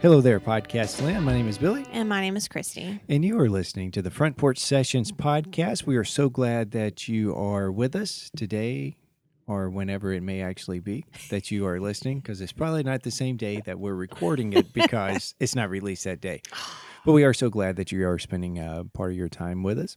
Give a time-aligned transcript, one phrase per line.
[0.00, 1.24] Hello there, podcast land.
[1.24, 3.00] My name is Billy, And my name is Christi.
[3.08, 5.86] and you are listening to the Front Porch Sessions podcast.
[5.86, 8.96] We are so glad that you are with us today,
[9.48, 13.10] or whenever it may actually be that you are listening, because it's probably not the
[13.10, 16.42] same day that we're recording it because it's not released that day.
[17.04, 19.78] But we are so glad that you are spending uh, part of your time with
[19.80, 19.96] us.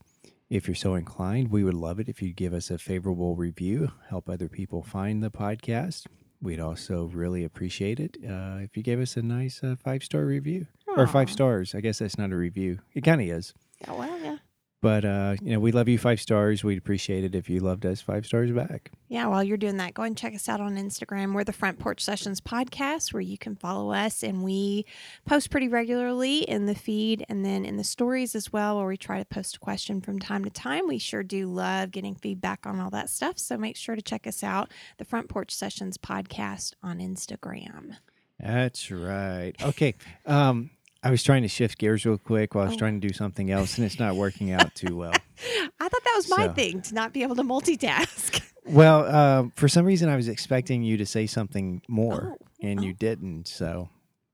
[0.50, 3.92] If you're so inclined, we would love it if you'd give us a favorable review,
[4.10, 6.08] help other people find the podcast.
[6.42, 10.26] We'd also really appreciate it uh, if you gave us a nice uh, five star
[10.26, 11.76] review or five stars.
[11.76, 12.80] I guess that's not a review.
[12.94, 13.54] It kind of is.
[13.88, 14.38] Oh, well, yeah.
[14.82, 16.64] But, uh, you know, we love you five stars.
[16.64, 18.92] We'd appreciate it if you loved us five stars back.
[19.10, 21.36] Yeah, while you're doing that, go and check us out on Instagram.
[21.36, 24.86] We're the Front Porch Sessions podcast, where you can follow us and we
[25.26, 28.98] post pretty regularly in the feed and then in the stories as well, where we
[28.98, 30.88] try to post a question from time to time.
[30.88, 33.38] We sure do love getting feedback on all that stuff.
[33.38, 37.98] So make sure to check us out, the Front Porch Sessions podcast on Instagram.
[38.40, 39.54] That's right.
[39.62, 39.94] Okay.
[40.26, 40.72] Um,
[41.04, 42.80] I was trying to shift gears real quick while I was Oh.
[42.80, 45.14] trying to do something else, and it's not working out too well.
[45.80, 48.42] I thought that was my So- thing to not be able to multitask.
[48.64, 52.84] Well, um, for some reason, I was expecting you to say something more, Oh, and
[52.84, 52.96] you oh.
[53.00, 53.48] didn't.
[53.48, 53.90] So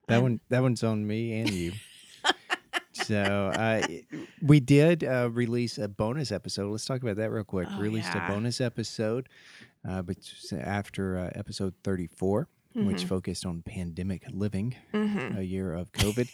[0.10, 1.72] that one, that one's on me and you.
[2.92, 3.16] so
[3.56, 3.88] uh,
[4.42, 6.70] we did uh, release a bonus episode.
[6.72, 7.70] Let's talk about that real quick.
[7.72, 8.28] Oh, released yeah.
[8.28, 9.30] a bonus episode,
[9.88, 10.18] uh, but
[10.60, 12.50] after uh, episode thirty-four,
[12.86, 13.08] which Mhm.
[13.08, 15.38] focused on pandemic living, Mhm.
[15.38, 16.30] a year of COVID.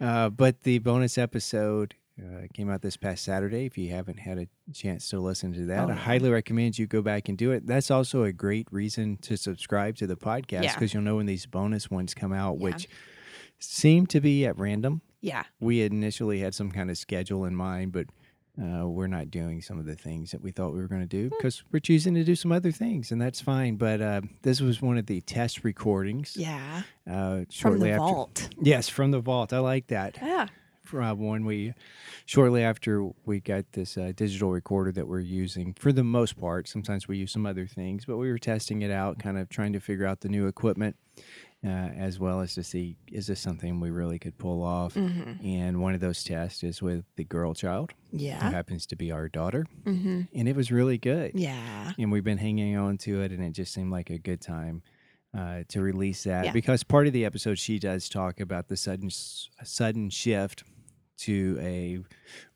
[0.00, 3.64] uh, but the bonus episode uh, came out this past Saturday.
[3.64, 6.86] If you haven't had a chance to listen to that, Oh, I highly recommend you
[6.86, 7.66] go back and do it.
[7.66, 10.74] That's also a great reason to subscribe to the podcast Yeah.
[10.74, 12.64] because you'll know when these bonus ones come out, Yeah.
[12.64, 12.86] which
[13.58, 15.00] seem to be at random.
[15.22, 15.44] Yeah.
[15.58, 18.06] We initially had some kind of schedule in mind, but
[18.60, 21.06] uh, we're not doing some of the things that we thought we were going to
[21.06, 21.36] do Hmm.
[21.38, 23.76] because we're choosing to do some other things, and that's fine.
[23.76, 26.36] But uh, this was one of the test recordings.
[26.36, 26.82] Yeah.
[27.08, 28.48] Uh, From shortly the after, vault.
[28.60, 29.52] Yes, from the vault.
[29.52, 30.18] I like that.
[30.20, 30.48] Yeah.
[30.82, 31.72] From when we,
[32.26, 36.68] shortly after we got this uh, digital recorder that we're using, for the most part,
[36.68, 39.72] sometimes we use some other things, but we were testing it out, kind of trying
[39.72, 40.96] to figure out the new equipment,
[41.64, 44.94] uh, as well as to see is this something we really could pull off.
[44.94, 45.46] Mm-hmm.
[45.46, 49.28] And one of those tests is with the girl child, who happens to be our
[49.28, 50.22] daughter, Mm-hmm.
[50.34, 51.92] and it was really good Yeah.
[51.98, 54.82] and we've been hanging on to it and it just seemed like a good time
[55.36, 56.52] uh, to release that Yeah.
[56.52, 60.64] because part of the episode she does talk about the sudden sudden shift
[61.22, 61.98] to a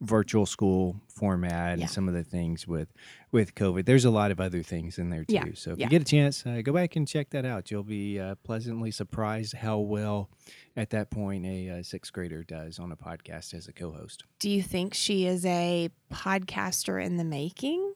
[0.00, 1.82] virtual school format Yeah.
[1.84, 2.88] and some of the things with
[3.32, 5.44] with covid there's a lot of other things in there too Yeah.
[5.54, 5.86] so if Yeah.
[5.86, 8.90] you get a chance uh, go back and check that out you'll be uh, pleasantly
[8.90, 10.30] surprised how well
[10.76, 14.50] at that point a uh, sixth grader does on a podcast as a co-host Do
[14.50, 17.94] you think she is a podcaster in the making?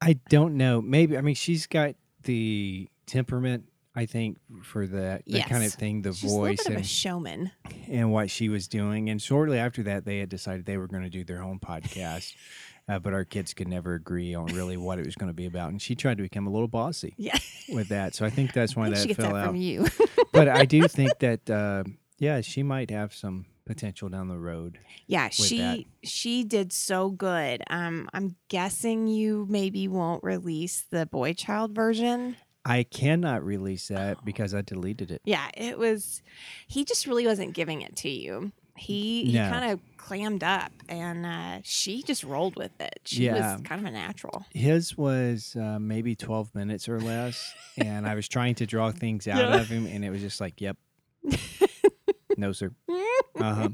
[0.00, 0.80] I don't know.
[0.80, 3.64] Maybe I mean she's got the temperament.
[3.94, 6.86] I think for that that kind of thing, the She's voice bit of a and,
[6.86, 7.50] showman.
[7.88, 9.10] and what she was doing.
[9.10, 12.34] And shortly after that, they had decided they were going to do their own podcast.
[12.88, 15.46] uh, but our kids could never agree on really what it was going to be
[15.46, 15.70] about.
[15.70, 17.36] And she tried to become a little bossy Yeah.
[17.72, 18.14] with that.
[18.14, 19.46] So I think that's why think that fell that out.
[19.48, 19.86] from you.
[20.32, 21.82] but I do think that uh,
[22.18, 24.78] yeah, she might have some potential down the road.
[25.06, 25.34] yeah, that.
[25.34, 27.62] she she did so good.
[27.70, 32.36] Um, I'm guessing you maybe won't release the boy child version.
[32.64, 34.22] I cannot release that Oh.
[34.24, 35.22] because I deleted it.
[35.24, 36.22] Yeah, it was.
[36.66, 38.52] He just really wasn't giving it to you.
[38.76, 43.00] He he kind of clammed up, and uh, she just rolled with it.
[43.04, 43.54] She Yeah.
[43.54, 44.46] was kind of a natural.
[44.54, 47.52] His was uh, maybe 12 minutes or less.
[47.76, 49.60] and I was trying to draw things out Yeah.
[49.60, 50.76] of him, and it was just like, yep.
[52.36, 52.72] no, sir.
[53.38, 53.68] Uh huh.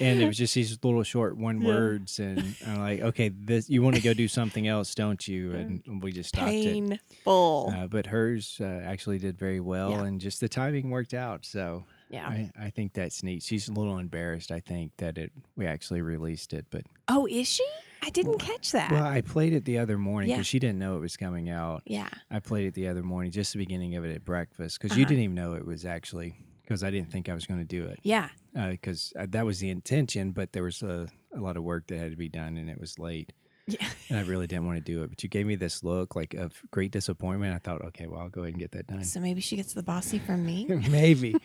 [0.00, 1.68] And it was just these little short one Yeah.
[1.68, 2.18] words.
[2.18, 5.52] And I'm like, okay, this you want to go do something else, don't you?
[5.52, 6.64] And we just stopped it.
[6.64, 7.72] Painful.
[7.76, 10.04] Uh, but hers uh, actually did very well, Yeah.
[10.04, 11.44] and just the timing worked out.
[11.44, 12.26] So yeah.
[12.28, 13.42] I, I think that's neat.
[13.42, 16.66] She's a little embarrassed, I think, that it we actually released it.
[16.70, 17.64] But Oh, is she?
[18.02, 18.90] I didn't catch that.
[18.92, 20.36] well, I played it the other morning Yeah.
[20.36, 21.82] because she didn't know it was coming out.
[21.86, 22.08] yeah.
[22.30, 25.04] I played it the other morning, just the beginning of it at breakfast, because you
[25.04, 25.08] Uh-huh.
[25.08, 26.34] didn't even know it was actually
[26.64, 28.28] because I didn't think I was going to do it Yeah.
[28.54, 31.98] because uh, that was the intention, but there was a, a lot of work that
[31.98, 33.32] had to be done and it was late,
[33.66, 33.86] Yeah.
[34.08, 35.10] and I really didn't want to do it.
[35.10, 37.54] But you gave me this look like of great disappointment.
[37.54, 39.04] I thought, okay, well, I'll go ahead and get that done.
[39.04, 40.64] So maybe she gets the bossy from me.
[40.90, 41.36] Maybe.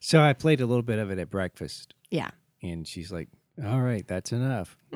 [0.00, 2.30] so I played a little bit of it at breakfast, Yeah.
[2.62, 3.28] and she's like,
[3.64, 4.76] "All right, that's enough."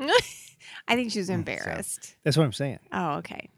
[0.87, 2.15] I think she was Mm, so- embarrassed.
[2.23, 2.79] That's what I'm saying.
[2.91, 3.49] Oh, okay.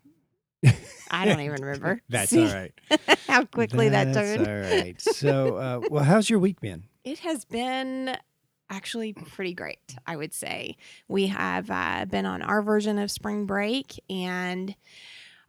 [1.11, 2.01] I don't even remember.
[2.09, 2.73] That's See all right.
[3.27, 4.47] How quickly that That's turned.
[4.47, 5.01] All right.
[5.01, 6.85] So, uh, well, how's your week been?
[7.03, 8.15] It has been
[8.69, 10.77] actually pretty great, I would say.
[11.07, 14.75] We have uh, been on our version of spring break, and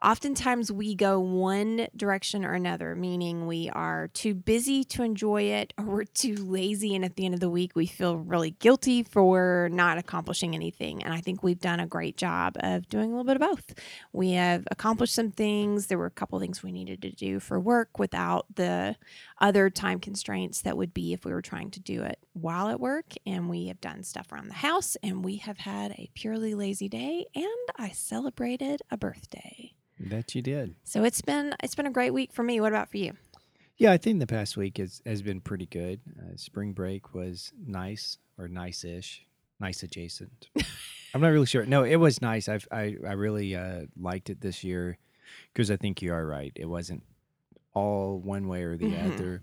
[0.02, 5.72] oftentimes we go one direction or another, meaning we are too busy to enjoy it
[5.78, 6.94] or we're too lazy.
[6.94, 11.02] And at the end of the week, we feel really guilty for not accomplishing anything.
[11.02, 13.74] And I think we've done a great job of doing a little bit of both.
[14.12, 15.86] We have accomplished some things.
[15.86, 18.96] There were a couple things we needed to do for work without the
[19.40, 22.80] other time constraints that would be if we were trying to do it while at
[22.80, 23.14] work.
[23.26, 26.88] And we have done stuff around the house and we have had a purely lazy
[26.88, 27.26] day.
[27.34, 27.46] And
[27.76, 29.74] I celebrated a birthday.
[29.98, 30.76] That you did.
[30.84, 32.60] So it's been it's been a great week for me.
[32.60, 33.12] What about for you?
[33.76, 36.00] Yeah, I think the past week has, has been pretty good.
[36.18, 39.24] Uh, spring break was nice or nice-ish,
[39.58, 40.50] nice adjacent.
[41.14, 41.64] I'm not really sure.
[41.64, 42.46] No, it was nice.
[42.46, 44.98] I've, I I really uh, liked it this year
[45.52, 46.52] because I think you are right.
[46.54, 47.02] It wasn't
[47.74, 49.14] all one way or the Mhm.
[49.14, 49.42] other.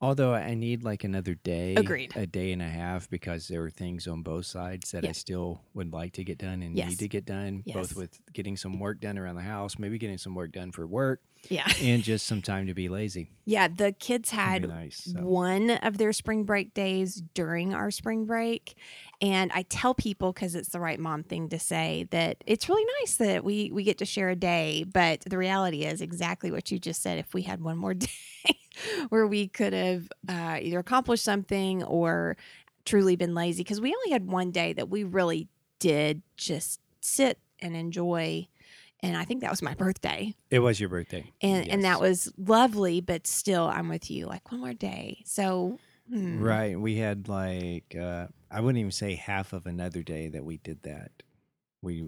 [0.00, 2.12] Although I need like another day, Agreed.
[2.16, 5.62] a day and a half, because there are things on both sides that I still
[5.74, 6.90] would like to get done and Yes.
[6.90, 7.76] need to get done, Yes.
[7.76, 10.88] both with getting some work done around the house, maybe getting some work done for
[10.88, 11.68] work, Yeah.
[11.80, 13.30] and just some time to be lazy.
[13.44, 15.04] Yeah, the kids had nice.
[15.04, 15.24] so.
[15.24, 18.74] one of their spring break days during our spring break
[19.22, 22.84] and i tell people because it's the right mom thing to say that it's really
[23.00, 26.70] nice that we we get to share a day but the reality is exactly what
[26.70, 28.08] you just said if we had one more day
[29.08, 32.36] where we could have uh, either accomplished something or
[32.84, 35.48] truly been lazy because we only had one day that we really
[35.78, 38.46] did just sit and enjoy
[39.00, 41.30] and i think that was my birthday It was your birthday.
[41.40, 45.78] and and that was lovely but still i'm with you like one more day so
[46.08, 46.42] hmm.
[46.42, 46.78] right.
[46.78, 50.82] We had like uh I wouldn't even say half of another day that we did
[50.82, 51.10] that.
[51.80, 52.04] We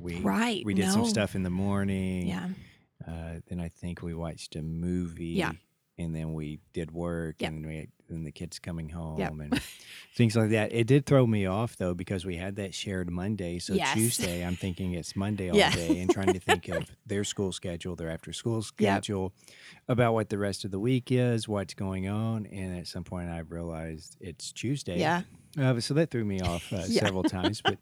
[0.00, 2.26] we right we did some stuff in the morning.
[2.28, 2.48] yeah
[3.06, 5.26] Uh then I think we watched a movie.
[5.26, 5.52] Yeah.
[5.98, 7.50] And then we did work Yep.
[7.50, 9.32] and we and the kids coming home Yep.
[9.40, 9.60] and
[10.14, 10.72] things like that.
[10.72, 13.58] It did throw me off though because we had that shared Monday.
[13.58, 13.94] So Yes.
[13.94, 15.74] Tuesday I'm thinking it's Monday all Yeah.
[15.74, 19.32] day and trying to think of their school schedule, their after school schedule,
[19.88, 22.46] about what the rest of the week is, what's going on.
[22.46, 25.00] And at some point I realized it's Tuesday.
[25.00, 25.22] yeah
[25.58, 27.00] Uh, so that threw me off uh, Yeah.
[27.04, 27.78] several times, but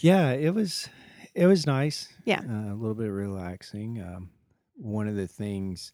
[0.00, 0.88] yeah, it was
[1.34, 2.08] it was nice.
[2.24, 2.40] Yeah.
[2.40, 4.00] uh, a little bit relaxing.
[4.02, 4.30] Um,
[4.76, 5.92] one of the things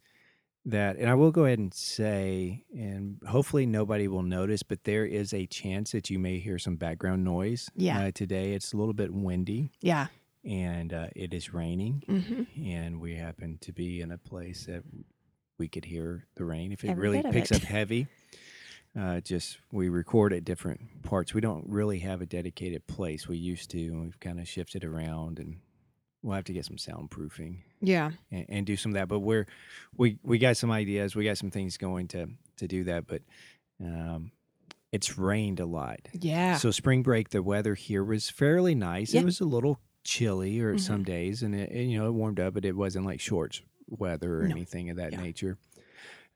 [0.67, 5.07] that, and I will go ahead and say, and hopefully nobody will notice, but there
[5.07, 7.71] is a chance that you may hear some background noise.
[7.75, 8.07] Yeah.
[8.07, 10.09] uh, today it's a little bit windy yeah
[10.45, 14.83] and uh, it is raining, hmm and we happen to be in a place that
[15.59, 17.57] we could hear the rain if it Every really picks it.
[17.57, 18.07] up heavy.
[18.99, 21.35] Uh, just we record at different parts.
[21.35, 23.29] We don't really have a dedicated place.
[23.29, 25.57] We used to, and we've kind of shifted around, and
[26.23, 29.09] we'll have to get some soundproofing yeah and, and do some of that.
[29.09, 29.47] But we're
[29.97, 31.15] we we got some ideas.
[31.15, 33.07] We got some things going to to do that.
[33.07, 33.23] But
[33.81, 34.33] um,
[34.91, 36.01] it's rained a lot.
[36.13, 39.13] yeah So spring break, the weather here was fairly nice.
[39.15, 39.21] Yeah.
[39.21, 40.81] It was a little chilly or Mhm.
[40.81, 43.61] some days, and it, and, you know it warmed up, but it wasn't like shorts
[43.87, 44.55] weather or No.
[44.55, 45.21] anything of that Yeah.
[45.23, 45.59] nature.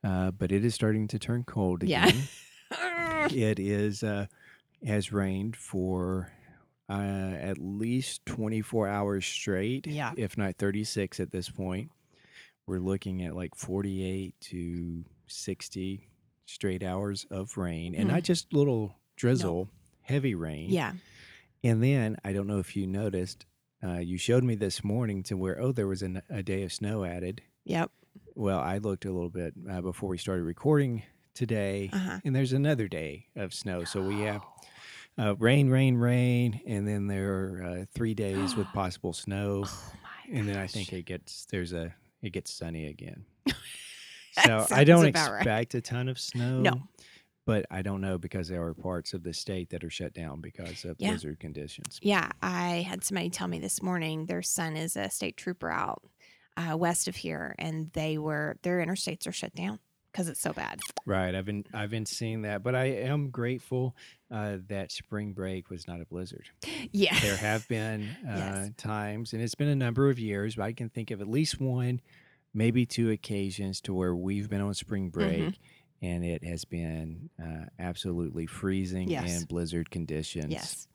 [0.04, 2.14] Uh, but it is starting to turn cold again.
[2.70, 3.28] Yeah.
[3.32, 4.26] it is uh,
[4.86, 6.30] has rained for
[6.92, 10.12] uh, at least twenty four hours straight, Yeah.
[10.16, 11.90] if not thirty six at this point.
[12.66, 16.08] We're looking at like forty eight to sixty
[16.46, 18.14] straight hours of rain, and Hmm.
[18.16, 19.70] not just little drizzle,
[20.02, 20.70] heavy rain.
[20.70, 20.92] yeah
[21.64, 23.46] And then I don't know if you noticed,
[23.82, 26.72] uh, you showed me this morning to where oh there was an, a day of
[26.72, 27.40] snow added.
[27.64, 27.90] yep
[28.34, 31.02] Well, I looked a little bit uh, before we started recording
[31.34, 33.84] today, uh-huh and there's another day of snow.
[33.84, 34.42] So we have
[35.18, 39.92] uh, rain, rain, rain, and then there are uh, three days with possible snow, oh
[40.02, 43.24] my and then I think it gets there's a it gets sunny again.
[44.46, 45.40] So I don't about right.
[45.40, 46.60] expect a ton of snow.
[46.60, 46.72] No.
[47.44, 50.40] But I don't know because there are parts of the state that are shut down
[50.40, 51.10] because of Yeah.
[51.10, 51.98] blizzard conditions.
[52.00, 56.02] Yeah, I had somebody tell me this morning their son is a state trooper out
[56.56, 59.80] uh, west of here, and they were their interstates are shut down
[60.12, 60.78] because it's so bad.
[61.06, 61.34] Right.
[61.34, 63.96] I've been I've been seeing that, but I am grateful
[64.30, 66.48] uh, that spring break was not a blizzard.
[66.92, 68.70] Yeah, There have been uh, Yes.
[68.76, 71.60] times, and it's been a number of years, but I can think of at least
[71.60, 72.00] one,
[72.52, 75.42] maybe two occasions to where we've been on spring break.
[75.42, 75.54] Mhm.
[76.02, 79.38] And it has been uh, absolutely freezing Yes.
[79.38, 80.50] and blizzard conditions.
[80.50, 80.88] yes.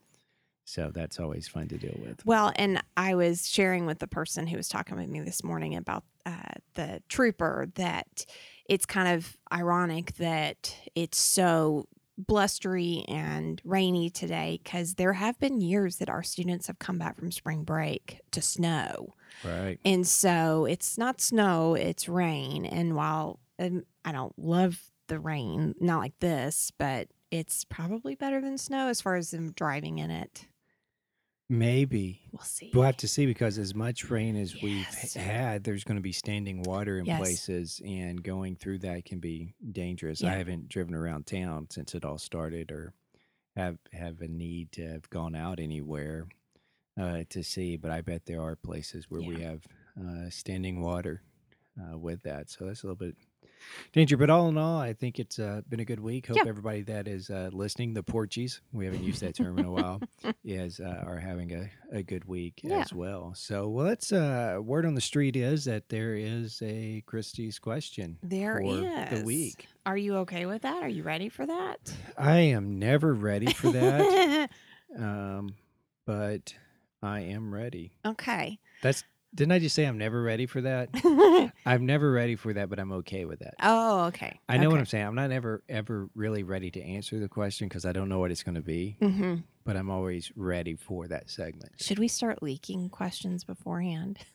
[0.66, 2.26] So that's always fun to deal with.
[2.26, 5.76] Well, and I was sharing with the person who was talking with me this morning
[5.78, 8.26] about uh, the trooper that
[8.68, 15.62] it's kind of ironic that it's so blustery and rainy today because there have been
[15.62, 19.14] years that our students have come back from spring break to snow.
[19.44, 19.78] Right.
[19.86, 22.66] And so it's not snow, it's rain.
[22.66, 28.42] And while um, I don't love the rain, not like this, but it's probably better
[28.42, 30.48] than snow as far as them driving in it.
[31.50, 32.22] Maybe.
[32.32, 32.72] We'll see.
[32.74, 34.64] We'll have to see because as much rain as Yes.
[34.64, 37.20] we've had, there's going to be standing water in Yes.
[37.20, 40.22] places, and going through that can be dangerous.
[40.22, 40.34] Yeah.
[40.34, 42.94] I haven't driven around town since it all started, or
[43.56, 46.28] have have a need to have gone out anywhere
[47.00, 47.78] uh, to see.
[47.78, 49.66] But I bet there are places where we have
[50.00, 51.24] uh, standing water
[51.82, 53.16] uh, with that, so that's a little bit
[53.94, 54.18] danger.
[54.18, 56.28] But all in all, I think it's uh, been a good week.
[56.28, 56.44] Hope Yeah.
[56.48, 60.02] everybody that is uh, listening, the Porchies, we haven't used that term in a while,
[60.44, 62.80] is uh, are having a, a good week Yeah.
[62.80, 63.34] as well.
[63.36, 68.18] So, well, let's uh, word on the street is that there is a Christi's question
[68.24, 69.68] There for is the week.
[69.86, 70.84] Are you okay with that?
[70.84, 71.80] Are you ready for that?
[72.18, 74.50] I am never ready for that,
[74.98, 75.56] um,
[76.06, 76.54] but
[77.02, 77.92] I am ready.
[78.06, 78.60] okay.
[78.82, 79.04] That's
[79.38, 80.90] didn't I just say I'm never ready for that?
[81.66, 83.54] I'm never ready for that, but I'm okay with that.
[83.62, 84.40] oh, okay.
[84.50, 84.80] I know what.
[84.80, 85.06] I'm saying.
[85.06, 88.32] I'm not ever ever really ready to answer the question because I don't know what
[88.32, 91.74] it's going to be, hmm but I'm always ready for that segment.
[91.82, 94.20] Should we start leaking questions beforehand?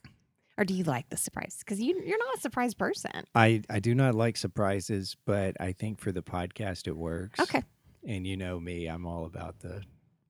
[0.59, 1.57] Or do you like the surprise?
[1.61, 3.11] Because you, you're not a surprise person.
[3.35, 7.41] I I do not like surprises, but I think for the podcast it works.
[7.41, 7.63] Okay.
[8.07, 9.81] And you know me, I'm all about the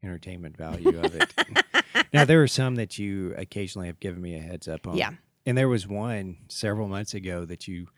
[0.04, 1.34] entertainment value of it.
[2.12, 4.96] now there are some that you occasionally have given me a heads up on.
[4.96, 5.10] Yeah.
[5.46, 7.88] And there was one several months ago that you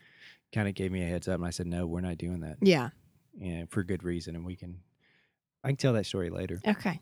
[0.52, 2.56] kind of gave me a heads up and I said, No, we're not doing that.
[2.62, 2.90] Yeah.
[3.42, 4.34] And for good reason.
[4.36, 4.78] And we can
[5.62, 6.60] I can tell that story later.
[6.66, 7.00] Okay.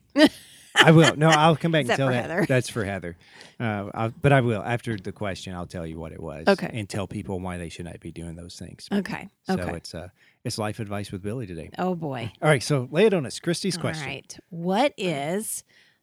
[0.74, 1.14] I will.
[1.16, 2.30] No, I'll come back and tell that.
[2.30, 2.46] Heather?
[2.48, 3.16] That's for Heather.
[3.60, 5.54] Uh, I'll, but I will after the question.
[5.54, 6.46] I'll tell you what it was.
[6.48, 6.70] Okay.
[6.72, 8.88] And tell people why they should not be doing those things.
[8.90, 9.28] Okay.
[9.44, 9.76] So Okay.
[9.76, 10.08] it's uh,
[10.44, 11.70] it's life advice with Billy today.
[11.78, 12.32] Oh boy.
[12.40, 12.62] All right.
[12.62, 13.38] So lay it on us.
[13.38, 14.06] Christi's question.
[14.06, 14.36] right.
[14.48, 15.62] What is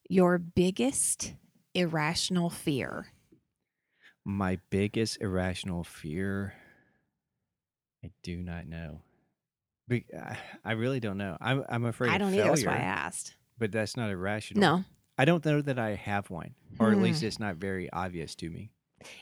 [0.09, 1.33] your biggest
[1.73, 3.07] irrational fear?
[4.25, 6.53] My biggest irrational fear.
[8.03, 9.01] I do not know.
[9.87, 10.05] Be-
[10.63, 11.37] I really don't know.
[11.41, 12.55] I'm I'm afraid I don't failure, either.
[12.55, 13.35] That's why I asked.
[13.57, 14.61] but that's not irrational.
[14.61, 14.83] No,
[15.17, 17.03] I don't know that I have one, or at Hmm.
[17.03, 18.71] least it's not very obvious to me.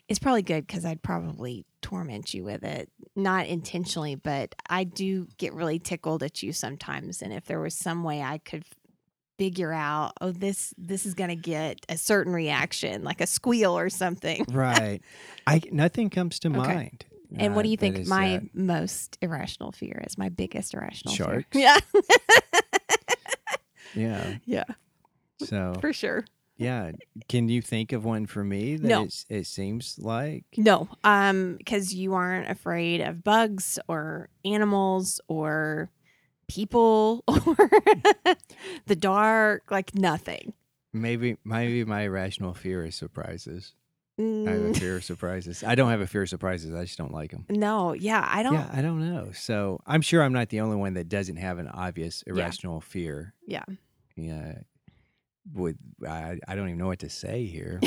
[0.09, 5.27] it's probably good because I'd probably torment you with it, not intentionally, but I do
[5.37, 7.21] get really tickled at you sometimes.
[7.21, 8.65] And if there was some way I could
[9.37, 13.77] figure out, oh, this this is going to get a certain reaction, like a squeal
[13.77, 14.45] or something.
[14.51, 15.01] Right.
[15.45, 16.57] I nothing comes to Okay.
[16.57, 17.05] mind.
[17.35, 18.55] And what uh, do you think my that.
[18.55, 20.17] most irrational fear is?
[20.17, 21.45] My biggest irrational Sharks?
[21.51, 21.61] fear.
[21.63, 21.79] Yeah.
[23.95, 24.33] Yeah.
[24.45, 24.63] yeah,
[25.39, 26.25] So for sure.
[26.57, 26.91] yeah,
[27.29, 28.99] can you think of one for me that No.
[29.03, 35.89] it's- it seems like No, um, because you aren't afraid of bugs or animals or
[36.47, 37.35] people or
[38.85, 40.53] the dark, like nothing.
[40.93, 43.73] maybe maybe my irrational fear is surprises.
[44.19, 45.63] I have a Mm, fear of surprises.
[45.63, 46.73] I don't have a fear of surprises.
[46.73, 47.45] I just don't like them.
[47.49, 48.53] no, yeah, I don't.
[48.55, 49.29] Yeah, I don't know.
[49.33, 53.35] So I'm sure I'm not the only one that doesn't have an obvious irrational fear.
[53.45, 53.63] Yeah.
[54.15, 54.59] Yeah.
[55.53, 55.75] With
[56.07, 57.79] I, I don't even know what to say here.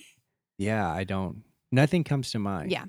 [0.58, 1.42] yeah, I don't.
[1.72, 2.70] Nothing comes to mind.
[2.70, 2.84] Yeah.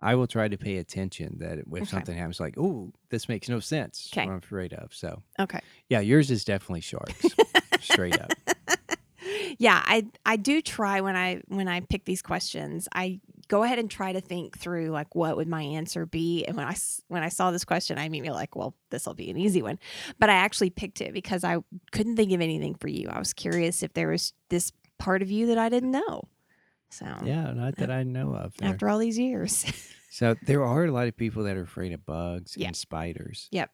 [0.00, 1.84] I will try to pay attention that if Okay.
[1.86, 4.10] something happens, like, oh, this makes no sense.
[4.12, 4.26] Okay.
[4.26, 4.92] What I'm afraid of.
[4.94, 5.60] So Okay.
[5.88, 7.26] yeah, yours is definitely sharks,
[7.80, 8.32] straight up.
[9.58, 12.88] Yeah, I I do try when I when I pick these questions.
[12.94, 16.44] I go ahead and try to think through like what would my answer be.
[16.44, 16.76] And when I
[17.08, 19.78] when I saw this question, I immediately like, well, this will be an easy one.
[20.18, 21.58] But I actually picked it because I
[21.90, 23.08] couldn't think of anything for you.
[23.08, 26.28] I was curious if there was this part of you that I didn't know.
[26.90, 28.56] So Yeah, not that I know of.
[28.58, 28.70] there.
[28.70, 29.64] after all these years,
[30.10, 32.68] So there are a lot of people that are afraid of bugs Yeah.
[32.68, 33.48] and spiders.
[33.52, 33.70] Yep.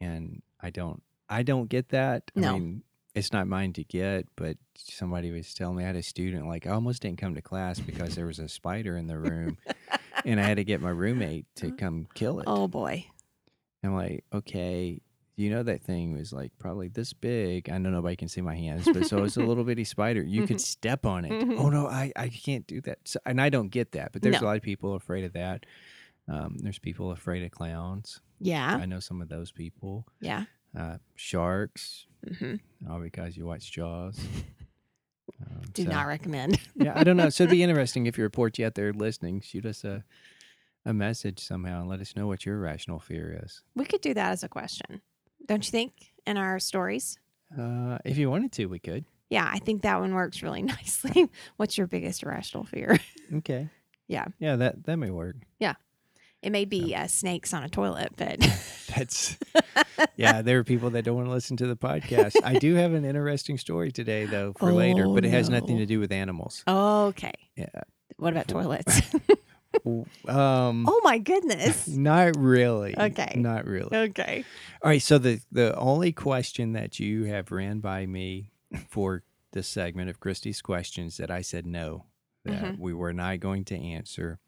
[0.00, 2.24] And I don't I don't get that.
[2.36, 2.52] I No.
[2.54, 2.82] mean,
[3.14, 6.66] it's not mine to get, but somebody was telling me I had a student like
[6.66, 9.58] I almost didn't come to class because there was a spider in the room
[10.24, 12.44] and I had to get my roommate to come kill it.
[12.48, 13.06] oh boy,
[13.84, 15.00] I'm like, okay,
[15.40, 17.68] you know that thing was like probably this big.
[17.68, 20.22] I don't know nobody can see my hands, but so it's a little bitty spider.
[20.22, 21.32] You could step on it.
[21.32, 21.58] Mhm.
[21.58, 22.98] Oh no, I, I can't do that.
[23.04, 24.46] So, and I don't get that, but there's No.
[24.46, 25.64] a lot of people afraid of that.
[26.28, 28.20] Um, there's people afraid of clowns.
[28.38, 30.06] yeah, I know some of those people.
[30.20, 30.44] yeah.
[30.78, 32.06] Uh, sharks,
[32.38, 32.54] hmm
[32.88, 34.20] all because you watch Jaws.
[35.40, 36.60] Um, Do so- not recommend.
[36.74, 37.28] yeah, I don't know.
[37.30, 39.40] So it'd be interesting if you're a porchy out there listening.
[39.40, 40.04] Shoot us a
[40.86, 43.62] a message somehow and let us know what your irrational fear is.
[43.76, 45.02] we could do that as a question,
[45.46, 45.92] don't you think?
[46.26, 47.18] In our stories.
[47.58, 49.04] Uh, if you wanted to, we could.
[49.30, 51.28] Yeah, I think that one works really nicely.
[51.56, 52.98] What's your biggest irrational fear?
[53.32, 53.68] Okay.
[54.08, 54.24] Yeah.
[54.40, 55.36] Yeah, that that may work.
[55.60, 55.74] Yeah.
[56.42, 58.40] It may be uh, snakes on a toilet, but
[58.96, 59.36] That's
[60.16, 60.42] yeah.
[60.42, 62.34] There are people that don't want to listen to the podcast.
[62.42, 65.76] I do have an interesting story today, though, for later, Oh, but it has nothing
[65.78, 66.64] to do with animals.
[66.66, 67.34] okay.
[67.56, 67.66] Yeah.
[68.16, 69.00] What about toilets?
[70.26, 71.88] Um, oh my goodness.
[71.88, 72.96] not really.
[72.98, 73.34] Okay.
[73.36, 73.96] Not really.
[73.96, 74.44] Okay.
[74.82, 75.02] All right.
[75.02, 78.50] So the the only question that you have ran by me
[78.88, 79.22] for
[79.52, 82.06] this segment of Christi's questions that I said no,
[82.44, 82.78] that Mhm.
[82.78, 84.38] we were not going to answer,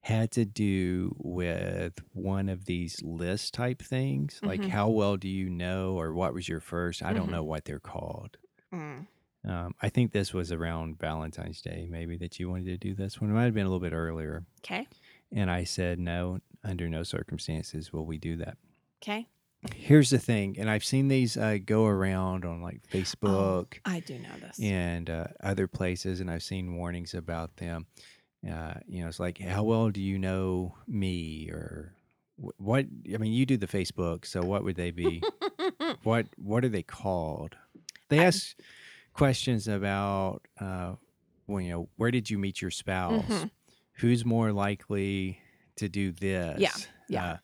[0.00, 4.68] had to do with one of these list type things, like Mhm.
[4.70, 7.02] how well do you know, or what was your first?
[7.02, 7.32] I don't Mhm.
[7.32, 8.36] know what they're called.
[8.72, 9.06] Mm.
[9.46, 13.20] Um, I think this was around Valentine's Day, maybe that you wanted to do this
[13.20, 13.30] one.
[13.30, 14.44] It might have been a little bit earlier.
[14.64, 14.86] Okay.
[15.32, 18.56] And I said, no, under no circumstances will we do that.
[19.02, 19.28] Okay.
[19.74, 24.00] Here's the thing, and I've seen these uh, go around on like Oh, Facebook I
[24.00, 24.60] do know this.
[24.60, 27.86] and uh, other places, and I've seen warnings about them.
[28.48, 31.94] Uh, you know, it's like, how well do you know me, or
[32.58, 32.86] what?
[33.12, 35.20] I mean, you do the Facebook, so what would they be?
[36.04, 37.56] what What are they called?
[38.08, 38.56] They I- ask
[39.20, 40.92] questions about, uh,
[41.46, 43.24] well, you know, where did you meet your spouse?
[43.24, 43.50] Mhm.
[43.94, 45.38] Who's more likely
[45.76, 46.86] to do this?
[47.08, 47.24] yeah.
[47.24, 47.36] Uh,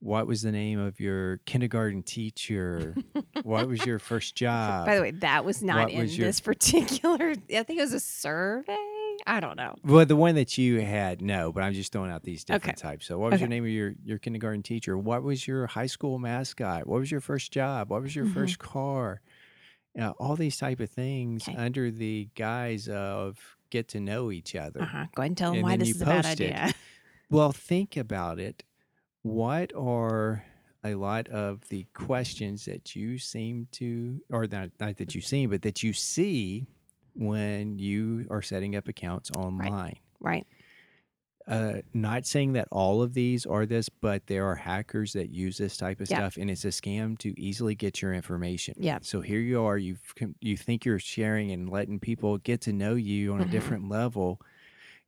[0.00, 2.96] what was the name of your kindergarten teacher?
[3.42, 4.86] what was your first job?
[4.86, 7.32] By the way, that was not what in was your- this particular.
[7.54, 8.76] I think it was a survey.
[9.26, 9.74] I don't know.
[9.84, 12.88] Well, the one that you had, no, but I'm just throwing out these different Okay.
[12.90, 13.06] types.
[13.06, 14.96] So, what was your name of your, your kindergarten teacher?
[14.96, 16.86] What was your high school mascot?
[16.86, 17.90] What was your first job?
[17.90, 18.32] What was your Mhm.
[18.34, 19.20] first car?
[19.98, 21.56] Uh, all these type of things Okay.
[21.56, 23.38] under the guise of
[23.70, 24.82] get to know each other.
[24.82, 25.06] Uh huh.
[25.14, 26.40] Go ahead and tell them And why this you is a bad it.
[26.40, 26.74] idea.
[27.30, 28.64] Well, think about it.
[29.22, 30.44] What are
[30.82, 35.50] a lot of the questions that you seem to, or not, not that you seem,
[35.50, 36.66] but that you see
[37.14, 39.96] when you are setting up accounts online?
[40.20, 40.46] right.
[41.50, 45.58] Uh, not saying that all of these are this, but there are hackers that use
[45.58, 46.18] this type of Yeah.
[46.18, 48.74] stuff, and it's a scam to easily get your information.
[48.78, 49.00] Yeah.
[49.02, 49.96] So here you are, you
[50.40, 54.40] you think you're sharing and letting people get to know you on a different level,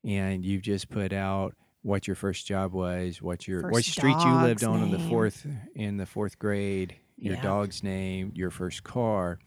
[0.05, 4.33] and you've just put out what your first job was, what your what street you
[4.43, 7.43] lived on in the fourth in the fourth grade, your Yeah.
[7.43, 9.38] dog's name, your first car.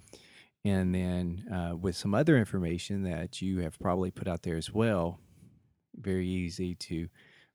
[0.64, 4.74] And then uh, with some other information that you have probably put out there as
[4.74, 5.20] well,
[6.00, 7.08] very easy to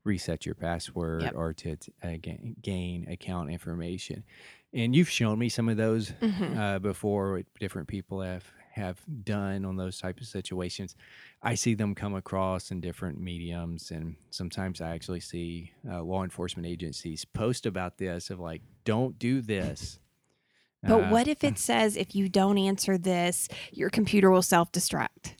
[0.04, 1.34] reset your password Yep.
[1.36, 2.16] or to uh,
[2.62, 4.24] gain, account information.
[4.72, 6.56] And you've shown me some of those Mhm.
[6.56, 7.32] uh, before.
[7.32, 10.94] What different people have have done on those type of situations.
[11.42, 16.22] I see them come across in different mediums, and sometimes I actually see uh, law
[16.22, 19.98] enforcement agencies post about this of like, "Don't do this."
[20.84, 24.70] But Uh, what if it says if you don't answer this, your computer will self
[24.70, 25.34] destruct?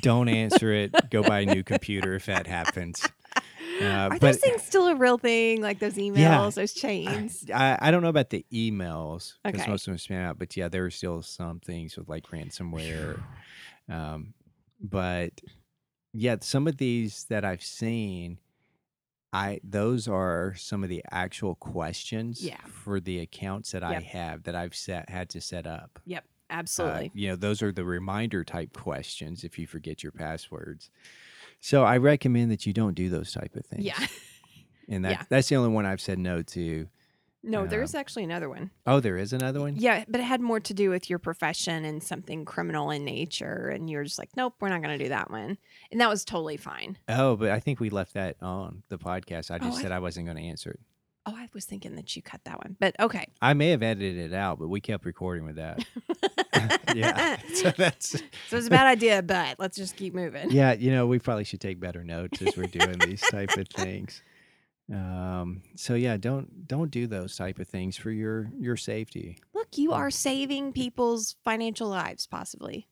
[0.00, 1.10] Don't answer it.
[1.10, 3.10] Go buy a new computer if that happens.
[3.80, 5.60] Uh, Are but those things still a real thing?
[5.60, 7.44] Like those emails, those chains?
[7.52, 9.70] I, I don't know about the emails because Okay.
[9.70, 13.22] most of them spam out, but yeah, there are still some things with like ransomware.
[13.88, 14.34] Um,
[14.80, 15.40] but
[16.12, 18.38] yeah, some of these that I've seen,
[19.32, 22.58] I those are some of the actual questions Yeah.
[22.66, 25.98] for the accounts that I have that I've set had to set up.
[26.04, 27.10] Yep, Uh, absolutely.
[27.14, 30.90] you know, those are the reminder type questions if you forget your passwords.
[31.60, 33.84] So I recommend that you don't do those type of things.
[33.84, 34.06] yeah.
[34.88, 35.22] And that, yeah.
[35.28, 36.88] that's the only one I've said no to.
[37.44, 38.72] No, Um, there's actually another one.
[38.84, 39.76] Oh, there is another one?
[39.76, 43.68] Yeah, but it had more to do with your profession and something criminal in nature.
[43.72, 45.56] And you're just like, nope, we're not going to do that one.
[45.92, 46.98] And that was totally fine.
[47.08, 49.50] Oh, but I think we left that on the podcast.
[49.52, 50.80] I Oh, just I- said I wasn't going to answer it.
[51.24, 52.76] Oh, I was thinking that you cut that one.
[52.80, 53.26] But okay.
[53.40, 55.84] I may have edited it out, but we kept recording with that.
[56.94, 57.36] yeah.
[57.54, 60.50] So that's So it's a bad idea, but let's just keep moving.
[60.50, 63.68] yeah, you know, we probably should take better notes as we're doing these type of
[63.68, 64.22] things.
[64.92, 69.38] Um, so yeah, don't don't do those type of things for your your safety.
[69.54, 72.88] Look, you are saving people's financial lives, possibly.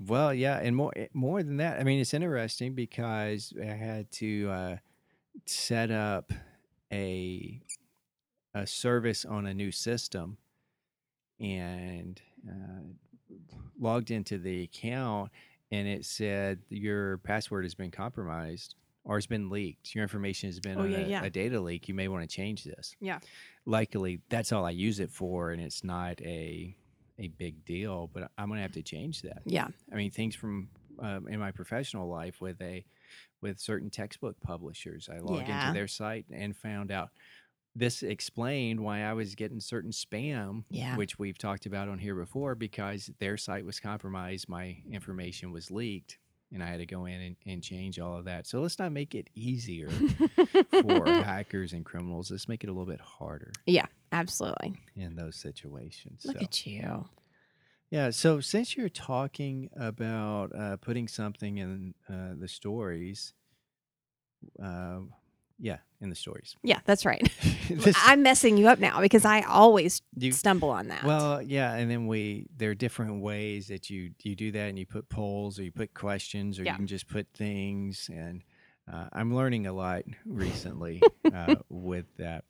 [0.00, 1.78] Well, yeah, and more eh, more than that.
[1.78, 4.76] I mean, it's interesting because I had to uh,
[5.44, 6.32] set up
[6.92, 7.60] a
[8.54, 10.36] a service on a new system,
[11.40, 13.32] and uh,
[13.80, 15.30] logged into the account,
[15.70, 18.74] and it said your password has been compromised
[19.04, 19.94] or has been leaked.
[19.94, 21.24] Your information has been Oh, on yeah, a, yeah.
[21.24, 21.88] a data leak.
[21.88, 22.94] You may want to change this.
[23.00, 23.18] Yeah.
[23.66, 26.76] Luckily, that's all I use it for, and it's not a
[27.18, 28.10] a big deal.
[28.12, 29.42] But I'm gonna have to change that.
[29.44, 29.68] Yeah.
[29.92, 32.84] I mean, things from um, in my professional life with a
[33.42, 35.08] with certain textbook publishers.
[35.12, 35.68] I logged Yeah.
[35.68, 37.10] into their site and found out
[37.74, 40.96] this explained why I was getting certain spam, Yeah.
[40.96, 45.70] which we've talked about on here before, because their site was compromised, my information was
[45.70, 46.18] leaked,
[46.52, 48.46] and I had to go in and, and change all of that.
[48.46, 52.30] So let's not make it easier for hackers and criminals.
[52.30, 54.74] Let's make it a little bit harder yeah, absolutely.
[54.94, 56.26] in those situations.
[56.26, 56.44] Look so.
[56.44, 57.08] at you.
[57.92, 58.10] Yeah.
[58.10, 63.34] So since you're talking about uh, putting something in uh, the stories,
[64.62, 65.00] uh,
[65.58, 66.56] yeah, in the stories.
[66.64, 67.22] Yeah, that's right.
[67.68, 71.04] This- I'm messing you up now because I always you- stumble on that.
[71.04, 74.78] Well, yeah, and then we there are different ways that you you do that, and
[74.78, 76.72] you put polls or you put questions or Yeah.
[76.72, 78.08] you can just put things.
[78.12, 78.42] And
[78.90, 81.02] uh, I'm learning a lot recently
[81.34, 82.44] uh, with that.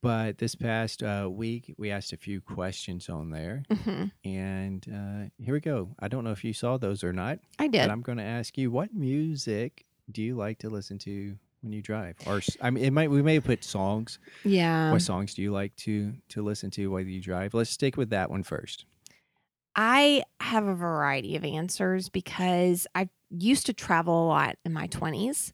[0.00, 4.10] But this past uh, week, we asked a few questions on there, Mhm.
[4.24, 5.94] and uh, here we go.
[5.98, 7.90] I don't know if you saw those or not, I but did.
[7.90, 11.80] I'm going to ask you what music do you like to listen to when you
[11.80, 12.16] drive?
[12.26, 14.18] Or I mean, it might we may have put songs.
[14.44, 14.92] Yeah.
[14.92, 17.54] what songs do you like to to listen to while you drive?
[17.54, 18.84] Let's stick with that one first.
[19.76, 24.86] I have a variety of answers because I used to travel a lot in my
[24.86, 25.52] 20s.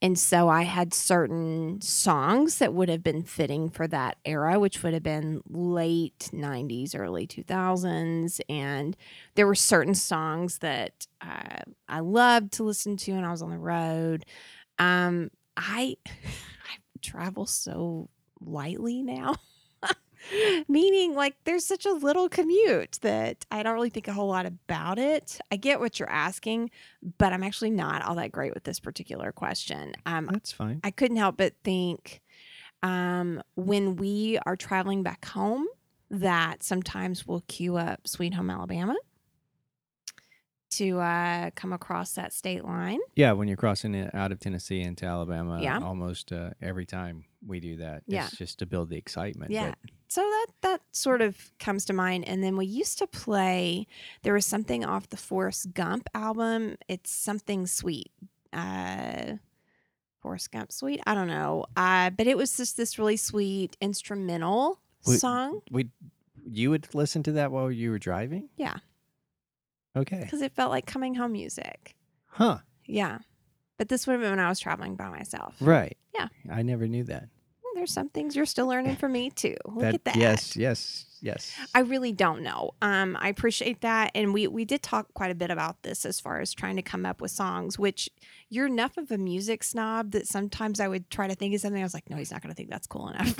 [0.00, 4.82] And so I had certain songs that would have been fitting for that era, which
[4.82, 8.40] would have been late 90s, early 2000s.
[8.48, 8.96] And
[9.34, 13.50] there were certain songs that uh, I loved to listen to when I was on
[13.50, 14.24] the road.
[14.78, 18.08] Um, I, I travel so
[18.40, 19.34] lightly now.
[20.68, 24.46] Meaning, like, there's such a little commute that I don't really think a whole lot
[24.46, 25.38] about it.
[25.50, 26.70] I get what you're asking,
[27.18, 29.94] but I'm actually not all that great with this particular question.
[30.06, 30.80] Um, That's fine.
[30.84, 32.20] I couldn't help but think
[32.82, 35.66] um, when we are traveling back home
[36.10, 38.96] that sometimes we'll queue up Sweet Home Alabama
[40.70, 43.00] to uh, come across that state line.
[43.16, 45.78] Yeah, when you're crossing it out of Tennessee into Alabama, Yeah.
[45.80, 48.26] almost uh, every time we do that, Yeah.
[48.26, 49.50] it's just to build the excitement.
[49.50, 49.74] Yeah.
[49.82, 52.26] but- So that that sort of comes to mind.
[52.26, 53.86] And then we used to play.
[54.22, 56.76] There was something off the Forrest Gump album.
[56.88, 58.10] It's something sweet.
[58.52, 59.34] Uh,
[60.20, 61.00] Forrest Gump suite.
[61.06, 61.66] I don't know.
[61.76, 65.90] Uh, but it was just this really sweet instrumental Wait, song we,
[66.50, 68.48] you would listen to that while you were driving?
[68.56, 68.78] Yeah.
[69.96, 70.20] Okay.
[70.22, 71.96] because it felt like coming home music.
[72.26, 72.58] Huh.
[72.86, 73.18] Yeah.
[73.78, 75.54] But this would have been when I was traveling by myself.
[75.60, 75.96] Right.
[76.14, 76.28] Yeah.
[76.50, 77.28] I never knew that.
[77.74, 79.56] There's some things you're still learning from me too.
[79.64, 80.16] Look that, at that.
[80.16, 80.56] Yes.
[80.56, 81.04] Yes.
[81.20, 81.52] Yes.
[81.74, 82.72] I really don't know.
[82.82, 86.20] Um, I appreciate that, and we we did talk quite a bit about this as
[86.20, 87.78] far as trying to come up with songs.
[87.78, 88.08] Which
[88.50, 91.80] you're enough of a music snob that sometimes I would try to think of something.
[91.80, 93.34] I was like, no, he's not going to think that's cool enough.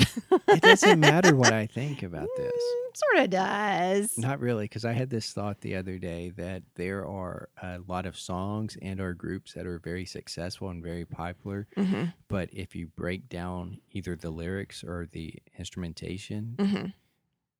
[0.49, 2.53] it doesn't matter what I think about this.
[2.95, 4.19] sort of does.
[4.19, 8.05] Not really, because I had this thought the other day that there are a lot
[8.07, 12.75] of songs and or groups that are very successful and very popular, hmm but if
[12.77, 16.87] you break down either the lyrics or the instrumentation, hmm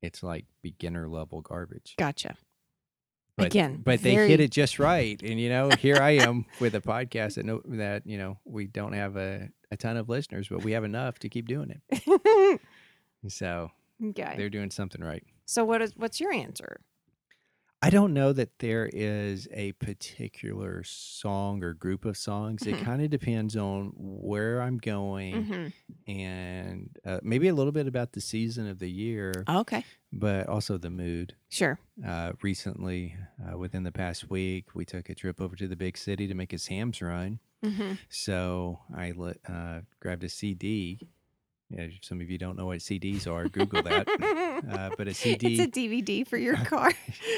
[0.03, 1.95] it's like beginner level garbage.
[1.99, 2.37] Gotcha.
[3.37, 6.75] But, Again, but they hit it just right, and you know, here I am with
[6.75, 10.49] a podcast that know that you know we don't have a, a ton of listeners,
[10.49, 12.61] but we have enough to keep doing it.
[13.27, 13.71] So
[14.03, 14.35] okay.
[14.37, 15.25] they're doing something right.
[15.45, 16.81] So what is what's your answer?
[17.81, 22.67] I don't know that there is a particular song or group of songs.
[22.67, 22.83] It Mhm.
[22.83, 25.67] kind of depends on where I'm going hmm
[26.09, 29.85] and uh, maybe a little bit about the season of the year, Okay.
[30.13, 31.35] but also the mood.
[31.51, 31.79] Sure.
[32.05, 33.15] Uh, recently,
[33.47, 36.35] uh, within the past week, we took a trip over to the big city to
[36.35, 37.39] make a Sam's run.
[37.63, 41.01] hmm So I li- uh, grabbed a CD.
[41.71, 43.49] Yeah, if some of you don't know what CDs are.
[43.49, 44.07] Google that.
[44.69, 45.61] Uh, but a CD.
[45.61, 46.93] It's a DVD for your car.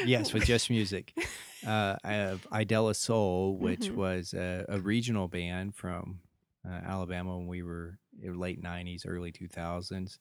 [0.06, 1.12] yes, with just music.
[1.66, 3.94] Uh, I have Idella Soul, which Mhm.
[3.96, 6.20] was a, a regional band from
[6.66, 10.16] uh, Alabama when we were in late '90s, early 2000s.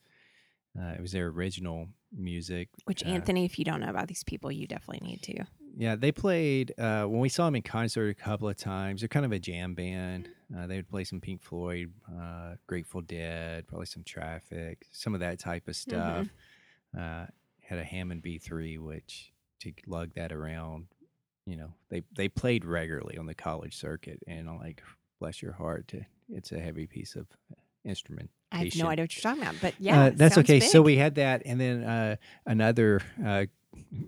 [0.78, 2.68] Uh, it was their original music.
[2.84, 5.46] Which Uh, Anthony, if you don't know about these people, you definitely need to.
[5.78, 9.00] Yeah, they played uh, when we saw them in concert a couple of times.
[9.00, 10.28] They're kind of a jam band.
[10.56, 15.20] Uh, they would play some Pink Floyd, uh, Grateful Dead, probably some Traffic, some of
[15.20, 16.28] that type of stuff.
[16.98, 17.26] Uh,
[17.62, 19.32] had a Hammond B3, which
[19.62, 20.88] to lug that around,
[21.46, 24.82] you know, they they played regularly on the college circuit, and I'm like,
[25.20, 26.02] bless your heart, to,
[26.34, 27.28] it's a heavy piece of
[27.86, 28.32] instrument.
[28.52, 30.60] I have no idea what you're talking about, but yeah, Uh, that's sounds okay.
[30.62, 32.16] So we had that, and then uh,
[32.48, 33.46] another uh,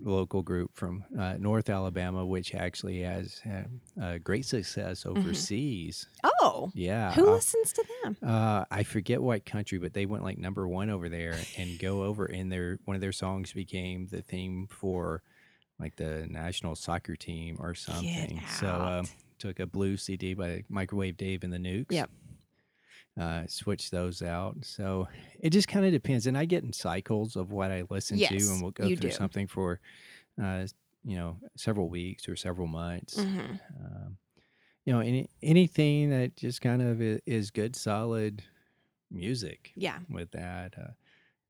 [0.02, 3.68] local group from uh, North Alabama, which actually has had
[4.00, 6.06] uh, great success overseas.
[6.22, 8.16] oh, Yeah, who listens to them?
[8.24, 12.04] uh, I forget what country, but they went like number one over there, and go
[12.04, 15.22] over in their one of their songs became the theme for
[15.80, 18.40] like the national soccer team or something.
[18.60, 19.06] So um,
[19.38, 21.86] took a blue CD by Microwave Dave and the Nukes.
[21.90, 22.10] Yep.
[23.20, 24.56] Uh, switch those out.
[24.62, 25.06] So
[25.38, 28.50] it just kind of depends, and I get in cycles of what I listen to,
[28.52, 29.10] and we'll go through do.
[29.10, 29.80] something for,
[30.42, 30.66] uh,
[31.04, 33.60] you know, several weeks or several months Mhm.
[33.84, 34.16] um,
[34.86, 38.42] you know any anything that just kind of is good solid
[39.10, 39.98] music Yeah.
[40.08, 40.92] with that uh,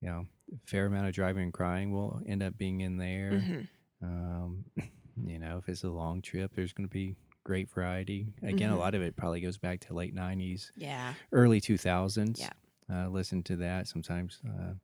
[0.01, 3.33] you know a fair amount of Drivin N Cryin will end up being in there
[3.33, 3.69] Mhm.
[4.03, 4.65] um,
[5.25, 8.75] you know if it's a long trip there's going to be great variety again Mhm.
[8.75, 11.15] a lot of it probably goes back to late 90s Yeah.
[11.33, 12.51] early 2000s Yeah.
[12.91, 13.89] uh, listen to that.
[13.89, 14.75] Sometimes uh,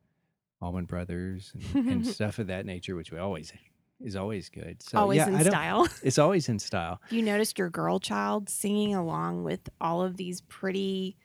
[0.60, 3.52] Allman Brothers and, and stuff of that nature, which we always
[4.00, 4.82] is always good.
[4.82, 5.86] So Always yeah, in I style.
[6.02, 7.00] It's always in style.
[7.10, 11.16] You noticed your girl child singing along with all of these pretty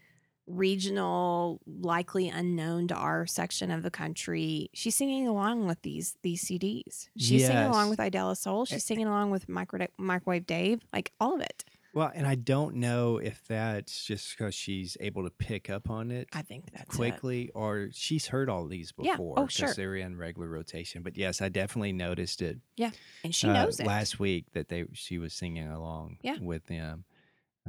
[0.48, 4.70] regional, likely unknown to our section of the country.
[4.74, 7.08] She's singing along with these these CDs.
[7.18, 8.66] She's singing along with Idella Soul.
[8.66, 10.84] She's singing along with Micro- Microwave Dave.
[10.94, 11.64] Like all of it.
[11.96, 16.10] Well, and I don't know if that's just because she's able to pick up on
[16.10, 16.98] it I think that's it.
[16.98, 19.12] quickly, or she's heard all these Yeah.
[19.12, 19.38] before.
[19.38, 19.74] Oh, 'cause sure.
[19.76, 21.04] they're in regular rotation.
[21.04, 22.90] But yes, I definitely noticed it Yeah,
[23.24, 23.86] and she uh, knows it.
[23.86, 26.40] last week that they she was singing along Yeah.
[26.40, 27.06] with them.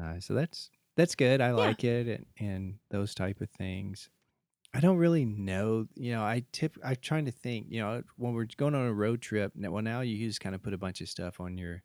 [0.01, 1.41] Uh, so that's that's good.
[1.41, 4.09] I like it and, and those type of things.
[4.73, 5.87] I don't really know.
[5.95, 6.77] You know, I tip.
[6.85, 7.67] I'm trying to think.
[7.71, 9.53] You know, when we're going on a road trip.
[9.57, 11.83] n- Well, now you just kind of put a bunch of stuff on your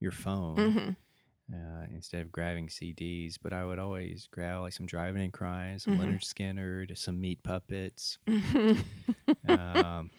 [0.00, 3.36] your phone hmm uh, instead of grabbing CDs.
[3.40, 6.00] But I would always grab like some Drivin N Cryin, some Mhm.
[6.00, 8.18] Lynyrd Skynyrd, some Meat Puppets.
[8.26, 9.50] Mm-hmm.
[9.50, 10.10] um,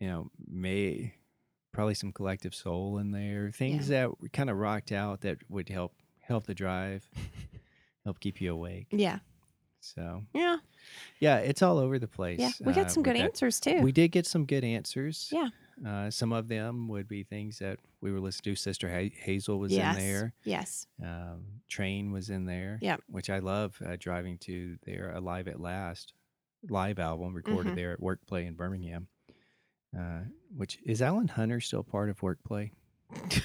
[0.00, 1.14] you know, may
[1.72, 3.52] probably some collective soul in there.
[3.54, 7.08] Things that kind of rocked out that would help help the drive,
[8.10, 8.88] help keep you awake.
[8.90, 9.20] yeah.
[9.82, 10.56] So Yeah.
[11.20, 12.38] yeah, it's all over the place.
[12.38, 12.50] Yeah.
[12.60, 13.22] We got uh, some good that.
[13.22, 13.80] answers too.
[13.80, 15.30] We did get some good answers.
[15.32, 15.48] Yeah.
[15.86, 18.60] Uh, some of them would be things that we were listening to.
[18.60, 19.96] Sister ha- Hazel was yes.
[19.96, 20.32] in there.
[20.44, 20.86] Yes.
[21.02, 22.78] Um, Train was in there.
[22.82, 23.00] Yep.
[23.08, 26.12] Which I love uh, driving to their Alive at Last
[26.68, 27.76] live album recorded Mhm.
[27.76, 29.06] there at Workplay in Birmingham.
[29.98, 30.20] Uh,
[30.54, 32.72] which is Alan Hunter still part of Workplay?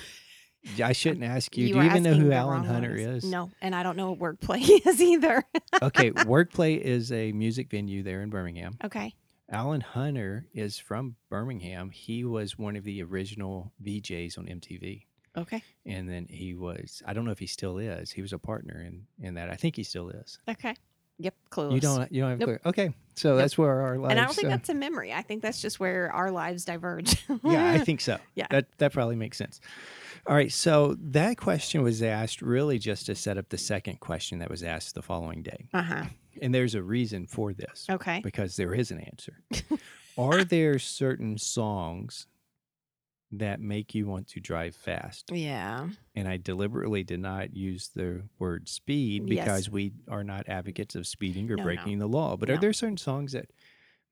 [0.84, 1.67] I shouldn't ask you.
[1.67, 3.23] Do you even know who Alan Hunter ones.
[3.23, 3.30] is?
[3.32, 5.43] No, and I don't know what wordplay is either.
[5.82, 8.78] okay, Workplay is a music venue there in Birmingham.
[8.84, 9.13] okay.
[9.51, 11.91] Alan Hunter is from Birmingham.
[11.91, 15.04] He was one of the original VJs on MTV.
[15.38, 15.62] Okay.
[15.86, 18.10] And then he was, I don't know if he still is.
[18.10, 19.51] He was a partner in, in that.
[19.51, 20.39] I think he still is.
[20.49, 20.73] Okay.
[21.19, 21.36] Yep.
[21.51, 21.73] Clueless.
[21.73, 22.47] You don't, you don't have Nope.
[22.47, 22.62] clear.
[22.65, 22.93] Okay.
[23.13, 24.12] So that's where our lives.
[24.12, 25.13] and I don't think uh, that's a memory.
[25.13, 27.23] I think that's just where our lives diverge.
[27.43, 28.17] yeah, I think so.
[28.34, 28.47] Yeah.
[28.49, 29.62] That, that probably makes sense.
[30.27, 30.51] All right.
[30.51, 34.63] So that question was asked really just to set up the second question that was
[34.63, 35.67] asked the following day.
[35.73, 36.03] Uh huh.
[36.41, 37.85] And there's a reason for this.
[37.89, 38.19] Okay.
[38.23, 39.39] because there is an answer.
[40.17, 42.27] Are there certain songs
[43.31, 45.29] that make you want to drive fast?
[45.31, 45.88] Yeah.
[46.15, 49.43] And I deliberately did not use the word speed Yes.
[49.45, 51.63] because we are not advocates of speeding or No, no.
[51.63, 52.35] breaking the law.
[52.38, 53.49] But are there certain songs that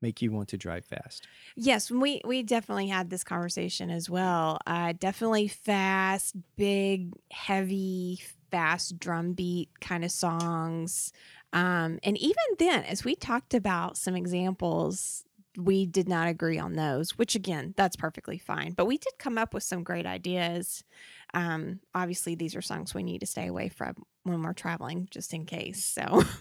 [0.04, 1.26] make you want to drive fast?
[1.56, 4.58] Yes, we we definitely had this conversation as well.
[4.66, 11.12] Uh, definitely fast, big, heavy, fast drum beat kind of songs.
[11.52, 15.24] Um, and even then, as we talked about some examples,
[15.56, 17.16] we did not agree on those.
[17.16, 18.72] Which again, that's perfectly fine.
[18.72, 20.84] But we did come up with some great ideas.
[21.32, 25.32] Um, obviously, these are songs we need to stay away from when we're traveling, just
[25.32, 25.82] in case.
[25.82, 26.22] So.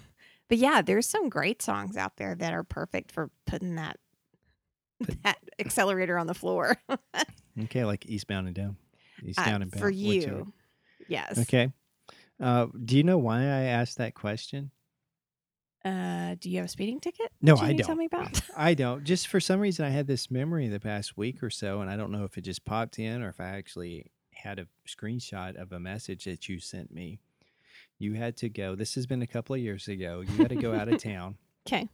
[0.50, 3.98] But yeah, there's some great songs out there that are perfect for putting that
[5.24, 6.78] that accelerator on the floor.
[7.66, 8.78] Okay, like Eastbound and Down.
[9.24, 9.80] Eastbound Uh, and Bound.
[9.80, 10.52] for you.
[11.08, 11.38] Yes.
[11.38, 11.72] Okay.
[12.42, 14.72] Uh, do you know why I asked that question?
[15.86, 17.32] Uh, do you have a speeding ticket?
[17.44, 17.86] No, I don't.
[17.86, 18.42] Tell me about.
[18.58, 19.04] I don't.
[19.04, 21.96] Just for some reason, I had this memory the past week or so, and I
[21.96, 25.72] don't know if it just popped in or if I actually had a screenshot of
[25.74, 27.20] a message that you sent me.
[28.04, 28.76] You had to go.
[28.76, 30.22] This has been a couple of years ago.
[30.22, 31.88] You had to go out of town Okay.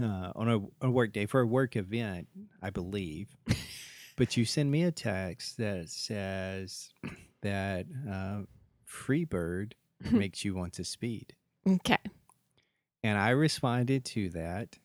[0.00, 2.28] uh, on a, a work day for a work event,
[2.62, 3.28] I believe.
[4.16, 6.90] but you send me a text that says
[7.42, 8.42] that uh,
[8.88, 9.72] Freebird
[10.10, 11.34] makes you want to speed.
[11.68, 11.98] Okay.
[13.02, 14.78] And I responded to that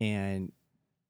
[0.00, 0.50] and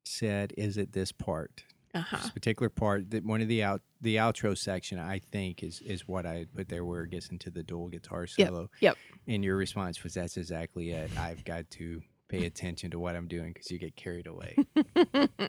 [0.05, 1.64] said, "Is it this part?
[1.94, 2.16] Uh huh.
[2.18, 6.07] This particular part that one of the out the outro section I think is is
[6.07, 8.96] what I put there where it gets into the dual guitar solo." yep.
[9.26, 11.11] And your response was, "That's exactly it.
[11.18, 14.57] I've got to pay attention to what I'm doing because you get carried away."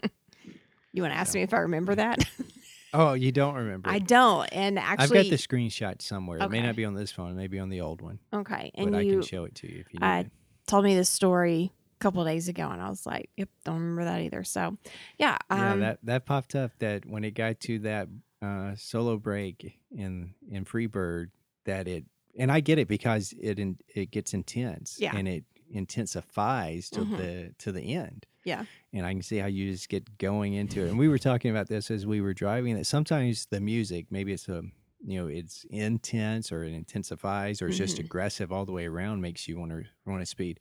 [0.93, 2.19] You want to ask So- me if I remember that?
[2.93, 3.89] oh, you don't remember?
[3.89, 4.45] I don't.
[4.51, 6.39] And actually, I've got the screenshot somewhere.
[6.39, 7.31] It may not be on this phone.
[7.31, 8.71] It may be on the old one, Okay.
[8.75, 10.31] but And I can show it to you if you need I- it.
[10.67, 14.03] told me this story couple of days ago, and I was like, "Yep, don't remember
[14.05, 14.77] that either." So,
[15.17, 15.37] yeah.
[15.49, 18.07] yeah, Um, that that popped up that when it got to that
[18.41, 21.29] uh, solo break in in Freebird,
[21.65, 22.05] that it
[22.37, 25.15] and I get it because it in, it gets intense Yeah.
[25.15, 27.17] and it intensifies to Mhm.
[27.17, 28.25] the to the end.
[28.43, 28.65] Yeah.
[28.91, 30.89] and I can see how you just get going into it.
[30.89, 32.73] And we were talking about this as we were driving.
[32.75, 34.63] That sometimes the music, maybe it's a
[35.05, 38.05] you know it's intense or it intensifies or it's just Mhm.
[38.05, 40.59] aggressive all the way around, makes you want to want to speed.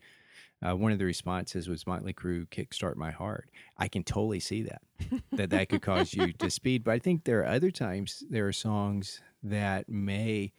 [0.62, 4.62] Uh, one of the responses was Motley Crue "Kickstart My Heart." I can totally see
[4.64, 4.82] that
[5.32, 6.84] that that could cause you to speed.
[6.84, 10.52] But I think there are other times there are songs that may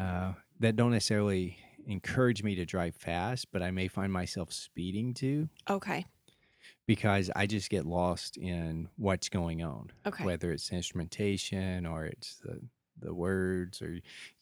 [0.00, 5.14] uh, that don't necessarily encourage me to drive fast, but I may find myself speeding
[5.14, 6.04] too Okay.
[6.86, 9.92] because I just get lost in what's going on.
[10.04, 10.24] Okay.
[10.24, 12.60] Whether it's instrumentation or it's the
[12.98, 14.00] the words or you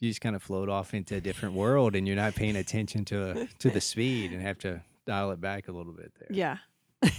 [0.08, 3.48] just kind of float off into a different world and you're not paying attention to
[3.58, 6.28] to the speed and have to dial it back a little bit there.
[6.30, 6.56] Yeah.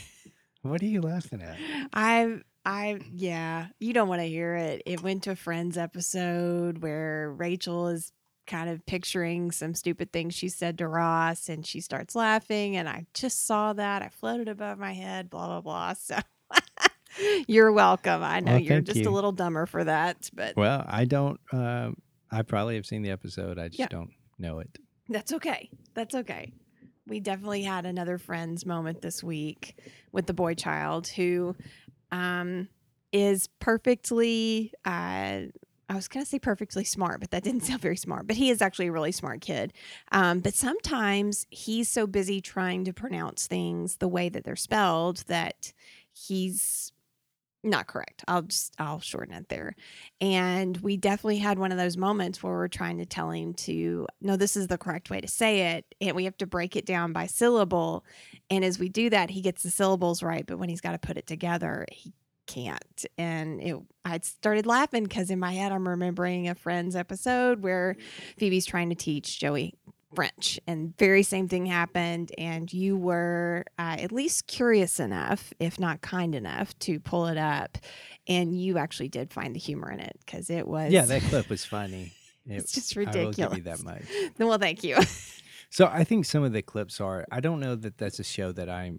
[0.61, 1.57] What are you laughing at?
[1.93, 4.81] I I yeah, you don't want to hear it.
[4.87, 8.11] It went to a friend's episode where Rachel is
[8.47, 12.89] kind of picturing some stupid things she said to Ross and she starts laughing and
[12.89, 14.01] I just saw that.
[14.01, 15.93] I floated above my head, blah blah blah.
[16.03, 16.17] So
[17.47, 18.23] you're welcome.
[18.23, 19.09] I know Well, you're just you.
[19.09, 21.97] a little dumber for that, but Well, I don't um
[22.31, 23.59] I probably have seen the episode.
[23.59, 23.87] I just Yeah.
[23.89, 24.79] don't know it.
[25.09, 25.69] That's okay.
[25.93, 26.53] That's okay.
[27.07, 29.75] We definitely had another friends moment this week
[30.11, 31.55] with the boy child who
[32.11, 32.67] um,
[33.11, 35.51] is perfectly, uh,
[35.87, 38.25] I was going to say perfectly smart, but that didn't sound very smart.
[38.25, 39.71] But he is actually a really smart kid.
[40.11, 45.17] Um, but sometimes he's so busy trying to pronounce things the way that they're spelled
[45.27, 45.73] that
[46.11, 46.91] he's
[47.65, 48.23] not correct.
[48.27, 49.75] I'll just I'll shorten it there.
[50.21, 54.07] And we definitely had one of those moments where we're trying to tell him to
[54.21, 56.85] no, this is the correct way to say it, and we have to break it
[56.85, 58.05] down by syllable.
[58.49, 60.99] And as we do that, he gets the syllables right, but when he's got to
[60.99, 62.13] put it together, he
[62.45, 63.05] can't.
[63.17, 67.95] And it, I started laughing because in my head I'm remembering a Friends episode where
[67.97, 68.39] mm-hmm.
[68.39, 69.73] Phoebe's trying to teach Joey
[70.15, 72.31] French, and very same thing happened.
[72.37, 77.37] And you were uh, at least curious enough, if not kind enough, to pull it
[77.37, 77.77] up,
[78.27, 81.49] and you actually did find the humor in it because it was Yeah, that clip
[81.49, 82.11] was funny.
[82.47, 84.03] It- it's just ridiculous I will give you that much.
[84.37, 84.97] Well, thank you.
[85.71, 87.25] So I think some of the clips are.
[87.31, 88.93] I don't know that that's a show that I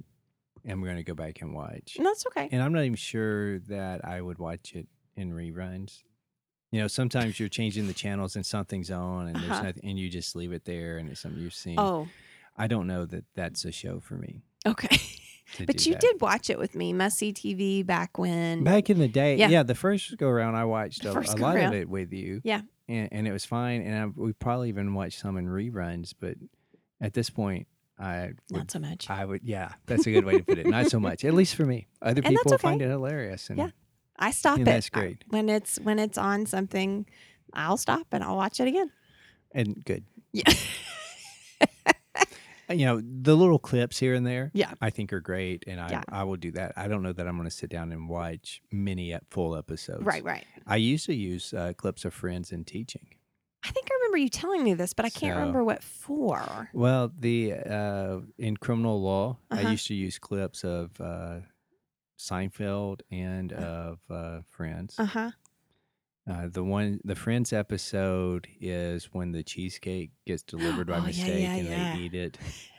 [0.66, 2.48] am going to go back and watch, That's okay.
[2.50, 6.02] and I'm not even sure that I would watch it in reruns.
[6.72, 9.62] You know, sometimes you're changing the channels and something's on, and there's Uh-huh.
[9.62, 11.76] nothing, and you just leave it there, and it's something you've seen.
[11.78, 12.08] Oh,
[12.56, 14.42] I don't know that that's a show for me.
[14.66, 14.98] okay.
[15.64, 16.00] But you that.
[16.00, 18.64] did watch it with me, must-see TV, back when.
[18.64, 19.48] Back in the day, Yeah.
[19.48, 22.40] yeah, the first go around, I watched a, a lot of it with you.
[22.42, 22.62] Yeah.
[22.88, 23.80] and, and it was fine.
[23.82, 26.14] And I, we probably even watched some in reruns.
[26.18, 26.34] But
[27.00, 29.08] at this point, I would, Not so much.
[29.08, 30.66] I would, yeah, that's a good way to put it.
[30.66, 31.86] Not so much, at least for me.
[32.02, 33.48] Other And people find it hilarious.
[33.48, 33.70] And Yeah.
[34.18, 35.24] I stop and it that's I- great.
[35.28, 37.06] when it's when it's on something.
[37.52, 38.90] I'll stop and I'll watch it again.
[39.52, 40.04] and good.
[40.32, 40.52] Yeah.
[42.68, 44.72] You know, the little clips here and there, Yeah.
[44.80, 46.02] I think are great, and I Yeah.
[46.08, 46.72] I will do that.
[46.76, 50.02] I don't know that I'm going to sit down and watch many full episodes.
[50.04, 50.44] right, right.
[50.66, 53.06] I used to use uh, clips of friends in teaching.
[53.62, 56.68] I think I remember you telling me this, but I can't So- remember what for.
[56.72, 59.68] Well, the uh, in criminal law, Uh-huh.
[59.68, 61.42] I used to use clips of uh,
[62.30, 64.96] Seinfeld and of uh, Friends.
[64.98, 65.30] Uh huh.
[66.28, 71.42] Uh, the one, the Friends episode is when the cheesecake gets delivered by Oh, mistake
[71.42, 71.94] yeah, and yeah.
[71.94, 72.38] they eat it.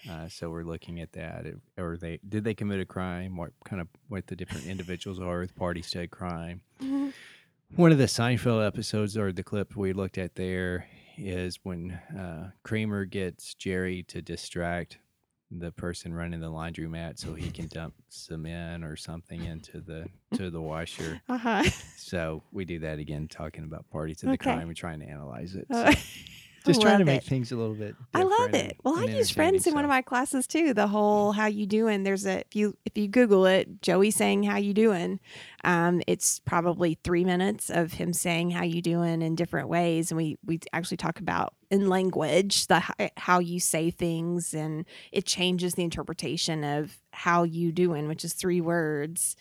[0.10, 1.45] Uh, so we're looking at that.
[1.45, 3.38] It- Or they did they commit a crime?
[3.38, 6.62] What kind of what the different individuals are with parties to a crime?
[6.81, 7.10] Mm-hmm.
[7.75, 12.51] One of the Seinfeld episodes, or the clip we looked at there, is when uh,
[12.63, 14.99] Kramer gets Jerry to distract
[15.49, 20.05] the person running the laundromat so he can dump cement or something into the
[20.38, 21.21] to the washer.
[21.29, 21.63] Uh huh.
[21.95, 24.51] So we do that again, talking about parties of the Okay.
[24.53, 25.67] crime and trying to analyze it.
[25.71, 25.99] Uh, So
[26.67, 27.27] just trying to make it.
[27.27, 27.95] things a little bit.
[28.13, 28.77] I love it.
[28.84, 30.73] Well, I use friends in one of my classes too.
[30.73, 34.43] The whole "How you doing?" There's a if you if you Google it, Joey saying
[34.43, 35.19] "How you doing."
[35.63, 40.17] Um, it's probably three minutes of him saying "How you doing" in different ways, and
[40.17, 42.82] we we actually talk about in language the
[43.17, 48.34] how you say things, and it changes the interpretation of "How you doing," which is
[48.34, 49.36] three words.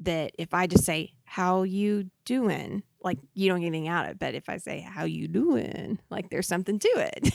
[0.00, 4.10] That if I just say "How you doing," like you don't get anything out of
[4.12, 7.34] it, but if I say "How you doing," like there's something to it.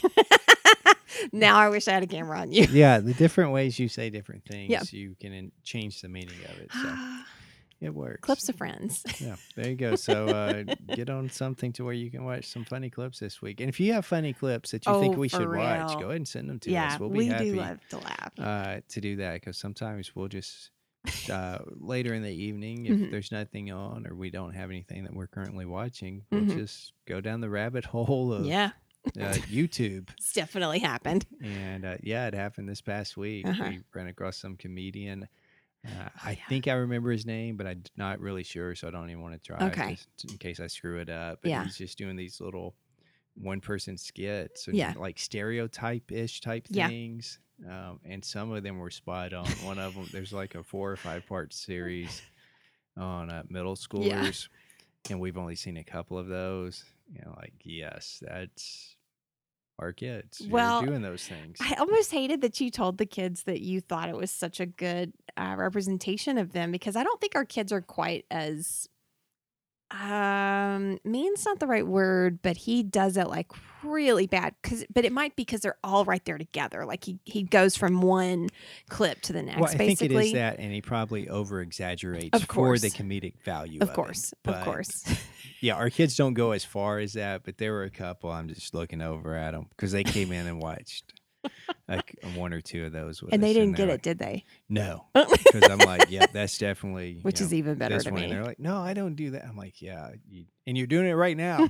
[1.34, 2.64] now I wish I had a camera on you.
[2.70, 4.84] Yeah, the different ways you say different things, Yeah.
[4.90, 6.70] you can change the meaning of it.
[6.72, 6.96] So
[7.82, 8.22] it works.
[8.22, 9.04] Clips of friends.
[9.20, 9.96] Yeah, there you go.
[9.96, 10.64] So uh,
[10.96, 13.60] get on something to where you can watch some funny clips this week.
[13.62, 16.06] And if you have funny clips that you think Oh, we for should watch, go
[16.06, 17.00] ahead and send them to yeah, us.
[17.00, 18.32] We'll be we happy do love to laugh.
[18.40, 20.72] uh, to do that because sometimes we'll just
[21.32, 23.12] uh, later in the evening if Mhm.
[23.12, 26.56] there's nothing on or we don't have anything that we're currently watching, we'll Mhm.
[26.56, 28.72] just go down the rabbit hole of yeah,
[29.18, 30.10] uh, YouTube.
[30.18, 31.26] it's definitely happened.
[31.42, 33.46] And uh, yeah, it happened this past week.
[33.48, 33.66] Uh-huh.
[33.70, 35.28] We ran across some comedian.
[35.86, 36.48] Uh, Oh, I yeah.
[36.50, 39.36] think I remember his name, but I'm not really sure, so I don't even want
[39.36, 39.98] to try Okay.
[40.30, 41.40] in case I screw it up.
[41.42, 41.64] But Yeah.
[41.64, 42.76] he's just doing these little
[43.36, 44.94] one person skits Yeah.
[44.98, 46.88] like stereotype ish type Yeah.
[46.90, 47.40] things.
[47.66, 49.48] Um, and some of them were spot on.
[49.64, 52.22] One of them, there's like a four or five part series
[52.96, 54.48] on uh, middle schoolers,
[55.10, 56.84] and we've only seen a couple of those.
[57.12, 58.96] You know, like yes, that's
[59.80, 60.42] our kids.
[60.50, 61.58] Well, doing those things.
[61.62, 64.66] I almost hated that you told the kids that you thought it was such a
[64.66, 68.88] good uh, representation of them because I don't think our kids are quite as
[69.92, 73.48] um mean's not the right word but he does it like
[73.84, 77.18] really bad because but it might be because they're all right there together like he
[77.24, 78.50] he goes from one
[78.90, 81.62] clip to the next well, I basically think it is that, and he probably over
[81.62, 83.80] exaggerates for the comedic value.
[83.82, 83.96] of it.
[83.96, 85.06] course of course
[85.60, 88.32] Yeah, our kids don't go as far as that, but there were a couple.
[88.32, 91.14] I'm just looking over at them because they came in and watched
[91.88, 93.24] like one or two of those.
[93.32, 96.58] And they didn't they're get like, it did they No, because I'm like, yeah, that's
[96.58, 98.22] definitely which you is even better to one.
[98.22, 99.46] me They're like, no, I don't do that.
[99.46, 101.70] I'm like, yeah, you, and you're doing it right now.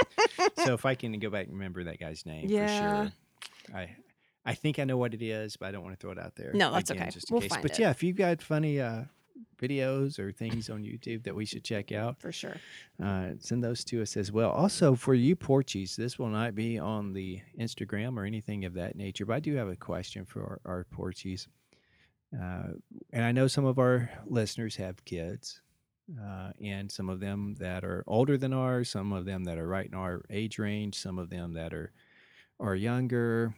[0.64, 2.66] so if I can go back and remember that guy's name Yeah.
[2.66, 3.12] for
[3.70, 3.96] sure, I
[4.44, 6.34] I think I know what it is, but I don't want to throw it out
[6.36, 6.52] there.
[6.54, 7.10] No, that's again, okay.
[7.10, 7.50] Just in We'll case.
[7.50, 7.78] find but it.
[7.80, 9.02] yeah, if you've got funny uh,
[9.60, 12.56] videos or things on YouTube that we should check out, for sure
[13.02, 14.50] uh, send those to us as well.
[14.50, 18.96] Also, for you Porchies, this will not be on the Instagram or anything of that
[18.96, 21.46] nature, but I do have a question for our, our Porchies.
[22.34, 22.74] Uh,
[23.12, 25.62] and I know some of our listeners have kids,
[26.22, 29.68] uh, and some of them that are older than ours, some of them that are
[29.68, 31.92] right in our age range, some of them that are
[32.60, 33.54] are younger,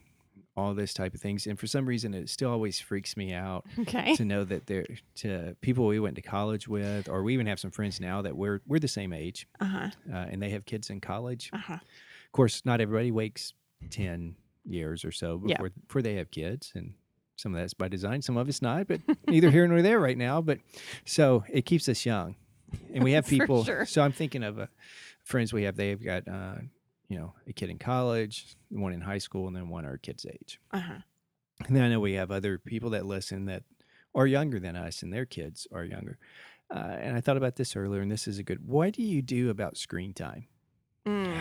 [0.61, 1.46] all this type of things.
[1.46, 4.86] And for some reason, it still always freaks me out okay to know that there
[5.16, 8.36] to people we went to college with, or we even have some friends now that
[8.36, 11.50] we're we're the same age, uh-huh uh, and they have kids in college.
[11.52, 13.54] uh-huh Of course, not everybody wakes
[13.90, 15.56] ten years or so Yeah.
[15.56, 16.94] before before they have kids, and
[17.36, 18.86] some of that's by design, some of it's not.
[18.86, 20.42] But neither here nor there right now.
[20.42, 20.58] But
[21.06, 22.36] so it keeps us young,
[22.94, 23.64] and we have people.
[23.64, 23.86] sure.
[23.86, 24.66] So I'm thinking of uh,
[25.24, 25.76] friends we have.
[25.76, 26.56] They've got uh,
[27.11, 30.26] you know a kid in college, one in high school, and then one our kid's
[30.26, 30.61] age.
[30.72, 31.00] uh-huh
[31.66, 33.64] And then I know we have other people that listen that
[34.14, 36.18] are younger than us and their kids are younger.
[36.74, 38.66] Uh, and I thought about this earlier, and this is a good.
[38.66, 40.46] What do you do about screen time?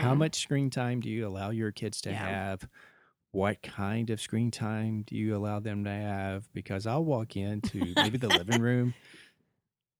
[0.00, 0.18] How Mm.
[0.18, 2.16] much screen time do you allow your kids to Yeah.
[2.16, 2.68] have?
[3.32, 6.52] What kind of screen time do you allow them to have?
[6.52, 8.94] Because I'll walk into maybe the living room,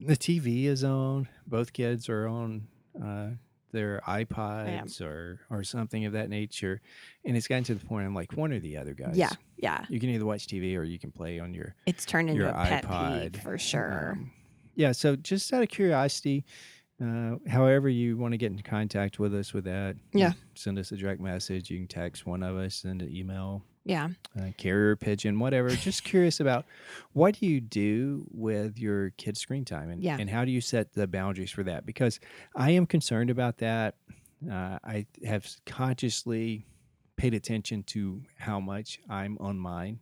[0.00, 2.68] the TV is on, both kids are on
[3.02, 3.30] uh,
[3.72, 6.80] their iPods or or something of that nature,
[7.24, 9.16] and it's gotten to the point I'm like one or the other, guys.
[9.16, 12.28] yeah yeah You can either watch TV or you can play on your it's turned
[12.30, 14.32] into your a pet iPod peeve for sure um,
[14.76, 14.92] yeah.
[14.92, 16.44] So just out of curiosity,
[17.04, 20.32] uh, however you want to get in contact with us with that, Yeah.
[20.54, 21.70] send us a direct message.
[21.70, 24.08] You can text one of us, send an email, yeah
[24.38, 25.70] uh, carrier pigeon, whatever.
[25.70, 26.64] just curious about
[27.12, 30.16] what do you do with your kids' screen time, and Yeah.
[30.20, 31.84] and how do you set the boundaries for that?
[31.86, 32.20] Because
[32.54, 33.96] I am concerned about that.
[34.50, 36.66] Uh, I have consciously
[37.16, 40.00] paid attention to how much I'm on mine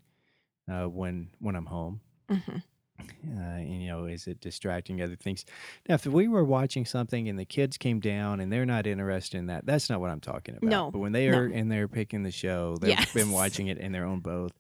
[0.71, 2.01] uh, when when I'm home.
[2.29, 2.59] hmm
[3.01, 5.45] Uh, and you know, is it distracting other things?
[5.89, 9.39] Now, if we were watching something and the kids came down and they're not interested
[9.39, 10.69] in that, that's not what I'm talking about.
[10.69, 11.39] No, but when they no.
[11.39, 14.53] are and they're picking the show, they've been watching it in their own both.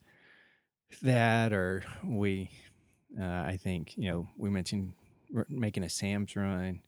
[1.03, 2.51] That or we,
[3.21, 4.93] uh, I think you know, we mentioned
[5.49, 6.81] making a Sam's run.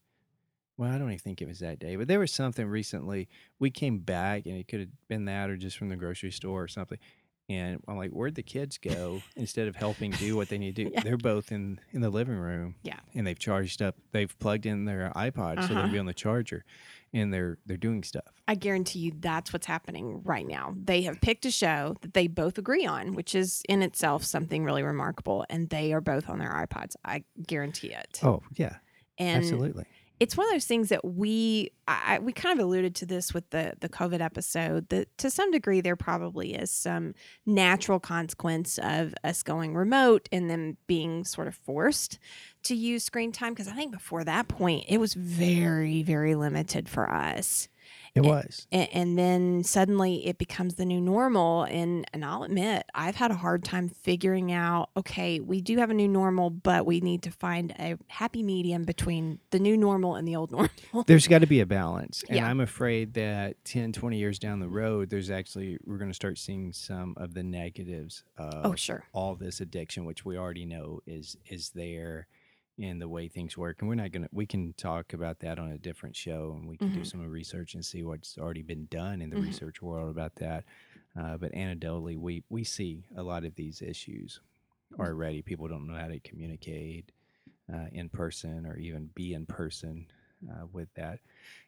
[0.76, 3.28] Well, I don't even think it was that day, but there was something recently.
[3.58, 6.62] We came back and it could have been that or just from the grocery store
[6.62, 6.98] or something.
[7.50, 9.20] And I'm like, where'd the kids go?
[9.36, 11.00] Instead of helping do what they need to do, Yeah.
[11.02, 12.76] they're both in in the living room.
[12.84, 13.00] Yeah.
[13.14, 13.96] and they've charged up.
[14.12, 15.92] They've plugged in their iPod so they'll Uh-huh.
[15.92, 16.64] be on the charger,
[17.12, 18.40] and they're they're doing stuff.
[18.46, 20.74] I guarantee you that's what's happening right now.
[20.76, 24.64] They have picked a show that they both agree on, which is in itself something
[24.64, 26.94] really remarkable, and they are both on their iPods.
[27.04, 28.20] I guarantee it.
[28.22, 28.76] Oh yeah,
[29.18, 29.86] and absolutely.
[30.20, 33.48] It's one of those things that we I, we kind of alluded to this with
[33.50, 37.14] the the COVID episode that to some degree there probably is some
[37.46, 42.18] natural consequence of us going remote and then being sort of forced
[42.64, 46.88] to use screen time because I think before that point it was very very limited
[46.88, 47.68] for us
[48.14, 48.66] It Eh, was.
[48.72, 53.30] and, and then suddenly it becomes the new normal and and I'll admit I've had
[53.30, 57.22] a hard time figuring out okay we do have a new normal but we need
[57.22, 61.38] to find a happy medium between the new normal and the old normal There's got
[61.40, 62.24] to be a balance.
[62.28, 62.48] And Yeah.
[62.48, 66.38] I'm afraid that 10, 20 years down the road, there's actually, we're going to start
[66.38, 71.00] seeing some of the negatives of oh sure all this addiction, which we already know
[71.06, 72.26] is is there
[72.80, 73.76] in the way things work.
[73.80, 76.66] And we're not going to, we can talk about that on a different show and
[76.66, 77.06] we can do Mhm.
[77.06, 79.42] some research and see what's already been done in the Mhm.
[79.42, 80.64] research world about that.
[81.14, 84.40] Uh, but anecdotally, we, we see a lot of these issues
[84.98, 85.42] already.
[85.42, 87.12] People don't know how to communicate
[87.72, 90.06] uh, in person or even be in person
[90.50, 91.20] uh, with that.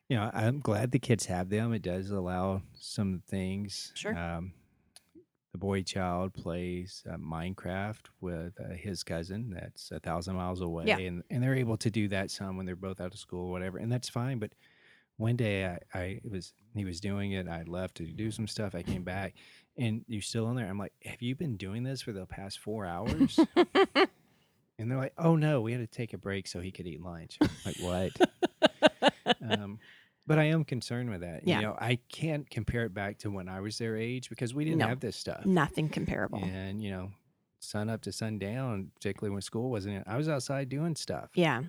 [0.09, 1.73] You know, I'm glad the kids have them.
[1.73, 3.93] It does allow some things.
[3.95, 4.17] Sure.
[4.17, 4.55] Um,
[5.53, 10.85] the boy child plays uh, Minecraft with uh, his cousin that's a thousand miles away,
[10.87, 10.99] Yeah.
[10.99, 13.53] and, and they're able to do that some when they're both out of school or
[13.53, 14.39] whatever, and that's fine.
[14.39, 14.53] But
[15.19, 17.49] one day I, I was he was doing it.
[17.49, 18.75] I left to do some stuff.
[18.75, 19.35] I came back,
[19.77, 20.67] and you're still in there.
[20.67, 23.39] I'm like, have you been doing this for the past four hours?
[24.79, 27.03] and they're like, oh no, we had to take a break so he could eat
[27.03, 27.37] lunch.
[27.43, 29.13] I'm like what?
[29.51, 29.79] um,
[30.27, 31.47] but I am concerned with that.
[31.47, 31.57] Yeah.
[31.57, 34.65] You know, I can't compare it back to when I was their age because we
[34.65, 34.89] didn't No.
[34.89, 35.45] have this stuff.
[35.45, 36.43] Nothing comparable.
[36.43, 37.11] And you know,
[37.61, 41.63] sun up to sundown, particularly when school wasn't in, I was outside doing stuff Yeah.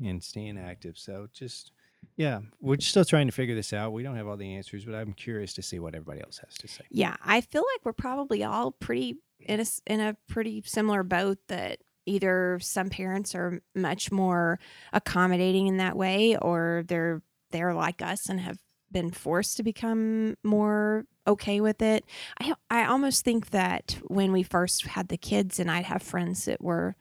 [0.00, 0.96] and staying active.
[0.98, 1.72] So just
[2.16, 3.92] yeah, we're still trying to figure this out.
[3.92, 6.54] We don't have all the answers, but I'm curious to see what everybody else has
[6.58, 6.84] to say.
[6.90, 11.38] Yeah, I feel like we're probably all pretty in a in a pretty similar boat
[11.48, 14.58] that either some parents are much more
[14.92, 17.20] accommodating in that way or they're
[17.50, 18.58] they're like us and have
[18.90, 22.04] been forced to become more okay with it.
[22.40, 26.46] I I almost think that when we first had the kids and I'd have friends
[26.46, 26.96] that were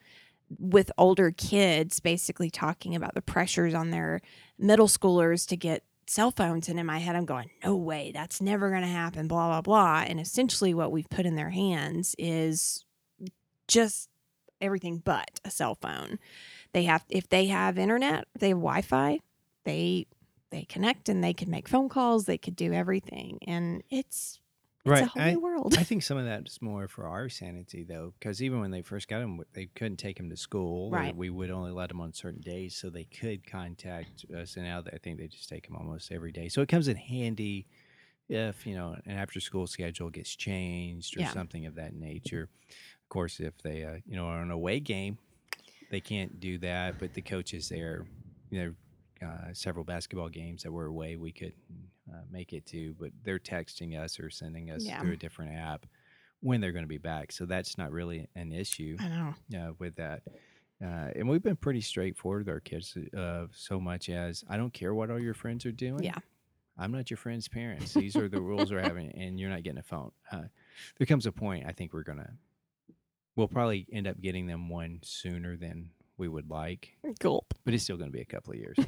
[0.59, 4.21] with older kids basically talking about the pressures on their
[4.57, 8.39] middle schoolers to get cell phones and in my head i'm going no way that's
[8.39, 12.15] never going to happen blah blah blah and essentially what we've put in their hands
[12.17, 12.85] is
[13.67, 14.09] just
[14.61, 16.17] everything but a cell phone
[16.71, 19.19] they have if they have internet they have wi-fi
[19.65, 20.07] they
[20.49, 24.39] they connect and they can make phone calls they could do everything and it's
[24.85, 27.27] it's Right, a whole I- new world I think some of that's more for our
[27.27, 30.89] sanity, though, because even when they first got them, they couldn't take them to school.
[30.91, 31.13] Right.
[31.13, 34.55] We would only let them on certain days, so they could contact us.
[34.55, 36.47] And now I think they just take them almost every day.
[36.47, 37.67] So it comes in handy
[38.29, 41.31] if you know an after-school schedule gets changed or Yeah.
[41.31, 42.49] something of that nature.
[42.69, 45.17] Of course, if they uh, you know are on an away game,
[45.89, 46.99] they can't do that.
[46.99, 48.05] But the coaches there,
[48.49, 48.75] you know.
[49.23, 51.53] Uh, several basketball games that were away, we could
[52.13, 54.99] uh, make it to, but they're texting us or sending us Yeah.
[55.01, 55.85] through a different app
[56.41, 57.31] when they're going to be back.
[57.31, 60.21] So that's not really an issue i know uh, with that.
[60.83, 64.71] Uh, and we've been pretty straightforward with our kids, uh, so much as I don't
[64.71, 66.03] care what all your friends are doing.
[66.03, 66.19] Yeah.
[66.77, 67.95] I'm not your friend's parents.
[67.95, 70.11] These are the rules we're having, and you're not getting a phone.
[70.31, 70.43] Uh,
[70.99, 72.33] there comes a point I think we're gonna,
[73.35, 77.83] we'll probably end up getting them one sooner than we would like, gulp but it's
[77.83, 78.75] still going to be a couple of years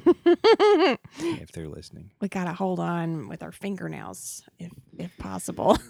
[1.18, 2.10] if they're listening.
[2.20, 5.76] we gotta hold on with our fingernails if if possible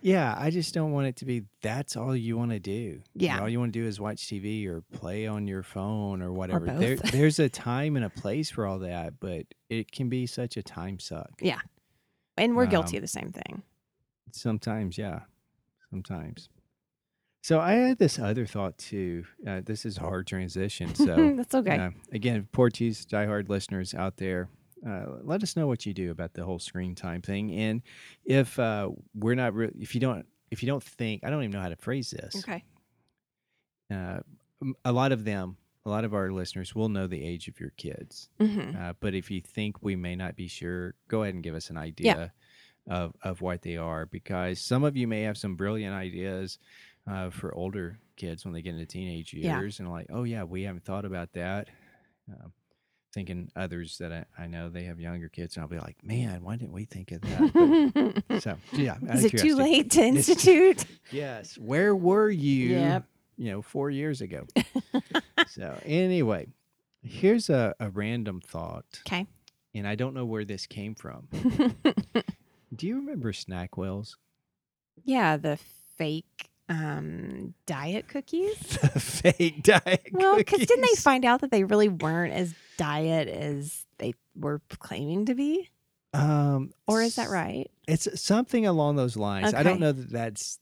[0.00, 3.00] Yeah, I just don't want it to be that's all you want to do.
[3.16, 3.40] Yeah.
[3.40, 6.66] all you want to do is watch TV or play on your phone or whatever.
[6.66, 6.78] both.
[6.78, 10.56] There, there's a time and a place for all that, but it can be such
[10.56, 11.30] a time suck.
[11.40, 11.58] Yeah.
[12.36, 13.64] And we're Um, guilty of the same thing
[14.30, 15.22] Sometimes, yeah,
[15.90, 16.48] sometimes.
[17.46, 19.24] So I had this other thought too.
[19.46, 20.96] Uh, this is a hard transition.
[20.96, 24.48] So that's okay uh, again, Porchies diehard listeners out there,
[24.84, 27.82] uh, let us know what you do about the whole screen time thing, and
[28.24, 31.52] if uh, we're not, re- if you don't, if you don't think, I don't even
[31.52, 32.34] know how to phrase this.
[32.34, 32.64] okay
[33.92, 34.18] Uh,
[34.84, 37.70] a lot of them, a lot of our listeners will know the age of your
[37.76, 41.44] kids, hmm uh, but if you think we may not be sure, go ahead and
[41.44, 42.32] give us an idea
[42.88, 46.58] of of what they are, because some of you may have some brilliant ideas.
[47.08, 49.60] Uh, for older kids when they get into teenage Yeah.
[49.60, 51.68] years and like oh yeah we haven't thought about that
[52.28, 52.52] um,
[53.14, 56.42] thinking others that I, I know they have younger kids and i'll be like man
[56.42, 60.84] why didn't we think of that But- so yeah Is it too late to institute?
[61.12, 63.04] yes where were you Yep.
[63.36, 64.44] you know four years ago
[65.48, 66.48] so anyway
[67.02, 69.26] here's a, a random thought Okay.
[69.74, 71.28] and i don't know where this came from
[72.74, 74.16] do you remember Snackwell's
[75.04, 75.56] yeah, the
[75.96, 78.56] fake um, diet cookies.
[78.98, 80.12] fake diet cookies.
[80.12, 84.60] Well, because didn't they find out that they really weren't as diet as they were
[84.78, 85.70] claiming to be?
[86.12, 87.70] um Or is that right?
[87.86, 89.54] It's something along those lines.
[89.54, 90.58] I don't know that that's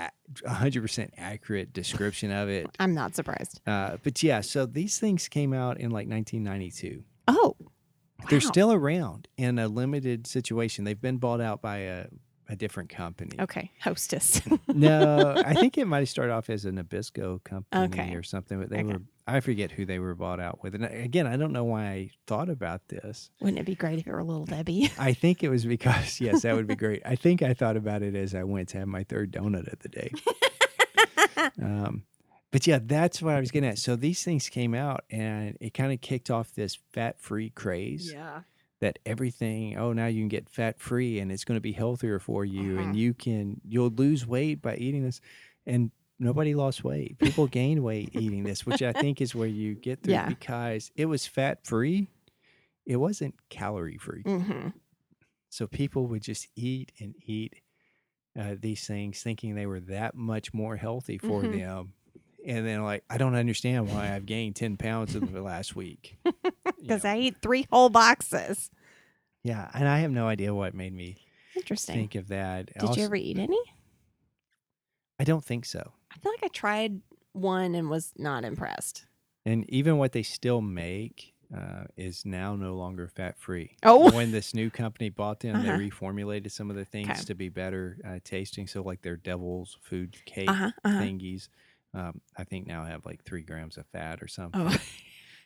[0.00, 0.10] a
[0.46, 2.66] 100% accurate description of it.
[2.78, 3.60] I'm not surprised.
[3.66, 7.02] Uh, but yeah, so these things came out in like 1992.
[7.26, 7.56] Oh,
[8.28, 10.84] They're still around in a limited situation.
[10.84, 12.06] They've been bought out by a,
[12.48, 13.36] a different company.
[13.38, 13.70] okay.
[13.82, 14.40] Hostess.
[14.68, 18.14] no, I think it might have started off as a Nabisco company Okay.
[18.14, 18.94] or something, but they Okay.
[18.94, 20.74] were, I forget who they were bought out with.
[20.74, 23.30] And again, I don't know why I thought about this.
[23.40, 24.90] Wouldn't it be great if it were a little Debbie?
[24.98, 27.02] I think it was because yes, that would be great.
[27.04, 29.78] I think I thought about it as I went to have my third donut of
[29.80, 30.10] the day.
[31.62, 32.04] um,
[32.50, 33.78] but yeah, that's what I was getting at.
[33.78, 38.40] So these things came out, and it kind of kicked off this fat-free craze yeah.
[38.80, 39.76] That everything.
[39.76, 42.82] Oh, now you can get fat-free, and it's going to be healthier for you, Uh-huh.
[42.88, 45.20] and you can you'll lose weight by eating this,
[45.66, 45.90] and.
[46.20, 47.16] Nobody lost weight.
[47.18, 50.26] People gained weight eating this, which I think is where you get through Yeah.
[50.28, 52.08] because it was fat free.
[52.84, 54.22] It wasn't calorie free.
[54.22, 54.70] hmm
[55.48, 57.60] So people would just eat and eat
[58.36, 61.52] uh, these things, thinking they were that much more healthy for Mhm.
[61.52, 61.92] them.
[62.48, 66.16] And then, like, I don't understand why I've gained 10 pounds in the last week.
[66.80, 68.70] Because I ate three whole boxes.
[69.44, 71.18] Yeah, and I have no idea what made me
[71.54, 71.96] Interesting.
[71.96, 72.66] think of that.
[72.72, 73.58] Did Also- you ever eat any?
[75.20, 75.92] I don't think so.
[76.12, 77.00] I feel like I tried
[77.32, 79.06] one and was not impressed.
[79.44, 83.76] And even what they still make uh, is now no longer fat free.
[83.82, 84.10] Oh.
[84.14, 85.76] when this new company bought them, Uh-huh.
[85.76, 87.20] they reformulated some of the things Okay.
[87.22, 88.66] to be better uh, tasting.
[88.66, 90.70] So, like their devil's food cake Uh huh.
[90.84, 91.00] Uh-huh.
[91.00, 91.48] thingies,
[91.94, 94.60] um, I think now I have like three grams of fat or something.
[94.60, 94.76] Oh.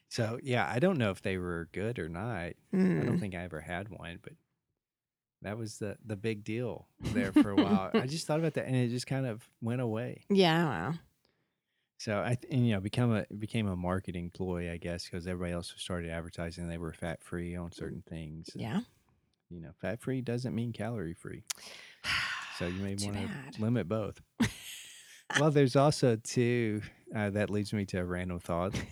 [0.08, 2.36] So, yeah, I don't know if they were good or not.
[2.36, 3.06] I Mm.
[3.06, 4.34] don't think I ever had one, but
[5.40, 7.90] that was the the big deal there for a while.
[7.94, 10.24] I just thought about that, and it just kind of went away.
[10.28, 10.64] Yeah.
[10.64, 10.94] Wow.
[11.98, 15.26] So I, th- and, you know, become a became a marketing ploy, I guess, because
[15.26, 18.50] everybody else started advertising they were fat free on certain things.
[18.54, 18.80] and, Yeah.
[19.50, 21.44] you know, fat free doesn't mean calorie free,
[22.58, 24.20] so you may want to limit both.
[25.38, 26.82] well, there's also too
[27.14, 28.74] uh, that leads me to a random thought.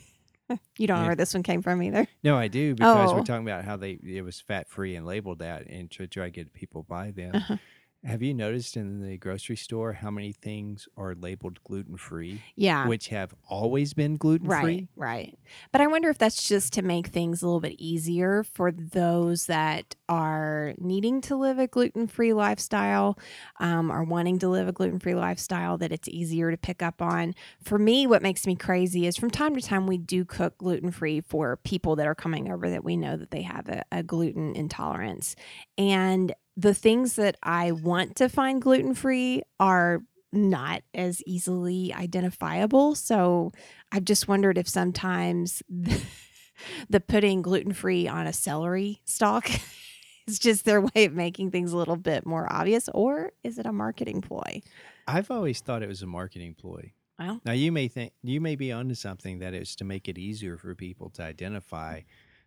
[0.79, 2.09] You don't know where this one came from either.
[2.25, 3.15] No, I do because Oh.
[3.15, 6.25] we're talking about how they it was fat free and labeled that, and to try
[6.25, 7.37] to get people buy them.
[7.37, 7.57] Uh-huh.
[8.03, 12.89] Have you noticed in the grocery store how many things are labeled gluten free, Yeah.
[12.89, 14.55] which have always been gluten free?
[14.57, 15.39] Right, right.
[15.71, 19.47] But I wonder if that's just to make things a little bit easier for those
[19.47, 23.19] that are needing to live a gluten free lifestyle
[23.59, 27.03] um, or wanting to live a gluten free lifestyle, that it's easier to pick up
[27.03, 27.35] on.
[27.63, 30.91] For me, what makes me crazy is from time to time we do cook gluten
[30.91, 34.03] free for people that are coming over that we know that they have a, a
[34.03, 35.37] gluten intolerance.
[35.77, 40.03] And the things that I want to find gluten free are
[40.33, 42.95] not as easily identifiable.
[42.95, 43.53] So
[43.91, 46.03] I've just wondered if sometimes the,
[46.91, 49.49] the putting gluten free on a celery stalk
[50.27, 53.65] is just their way of making things a little bit more obvious, or is it
[53.67, 54.61] a marketing ploy?
[55.07, 56.93] I've always thought it was a marketing ploy.
[57.19, 60.17] Well, Now you may think you may be onto something that is to make it
[60.19, 62.03] easier for people to identify,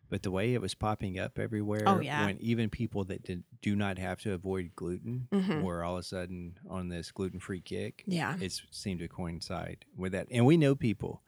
[0.10, 2.26] but the way it was popping up everywhere, Oh, yeah.
[2.26, 5.64] when even people that did, do not have to avoid gluten Mhm.
[5.64, 8.38] were all of a sudden on this gluten free kick, yeah.
[8.40, 10.28] it seemed to coincide with that.
[10.32, 11.24] And we know people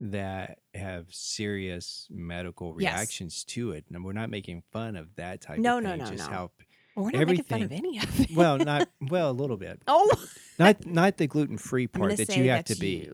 [0.00, 2.92] that have serious medical Yes.
[2.94, 5.58] reactions to it, and we're not making fun of that type.
[5.58, 6.30] No, of no, thing, no, just no.
[6.32, 6.50] how
[6.94, 8.30] Well, we're not making fun of any of it.
[8.32, 9.82] well, not well, a little bit.
[9.88, 10.10] oh,
[10.58, 13.08] Not not the gluten free part that you have to that's be.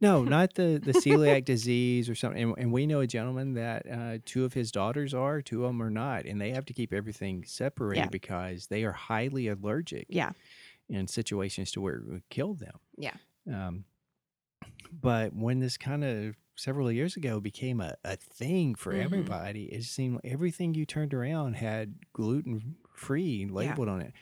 [0.00, 2.42] No, not the the celiac disease or something.
[2.42, 5.70] And, and we know a gentleman that uh, two of his daughters are, two of
[5.70, 8.08] them are not, and they have to keep everything separated Yeah.
[8.08, 10.32] because they are highly allergic Yeah.
[10.88, 12.78] in situations to where it would kill them.
[12.96, 13.14] Yeah.
[13.50, 13.84] Um,
[15.00, 19.04] but when this kind of several years ago became a, a thing for Mhm.
[19.04, 24.12] everybody, it seemed like everything you turned around had gluten free labeled on it.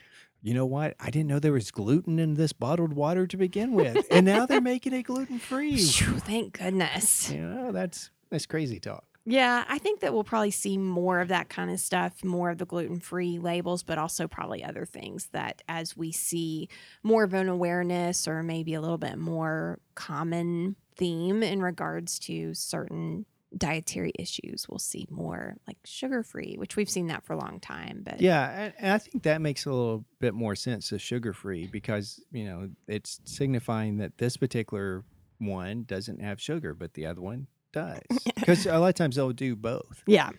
[0.42, 0.96] You know what?
[0.98, 4.44] I didn't know there was gluten in this bottled water to begin with, and now
[4.44, 5.78] they're making it gluten free.
[5.78, 7.30] Thank goodness.
[7.30, 9.04] You know, that's that's crazy talk.
[9.24, 12.58] Yeah, I think that we'll probably see more of that kind of stuff, more of
[12.58, 16.68] the gluten free labels, but also probably other things that as we see
[17.04, 22.52] more of an awareness or maybe a little bit more common theme in regards to
[22.52, 23.24] certain
[23.56, 27.60] dietary issues, we'll see more like sugar free, which we've seen that for a long
[27.60, 28.02] time.
[28.04, 31.32] But Yeah, and, and I think that makes a little bit more sense as sugar
[31.32, 35.04] free because you know it's signifying that this particular
[35.38, 38.00] one doesn't have sugar, but the other one does.
[38.42, 40.30] Because a lot of times they'll do both yeah,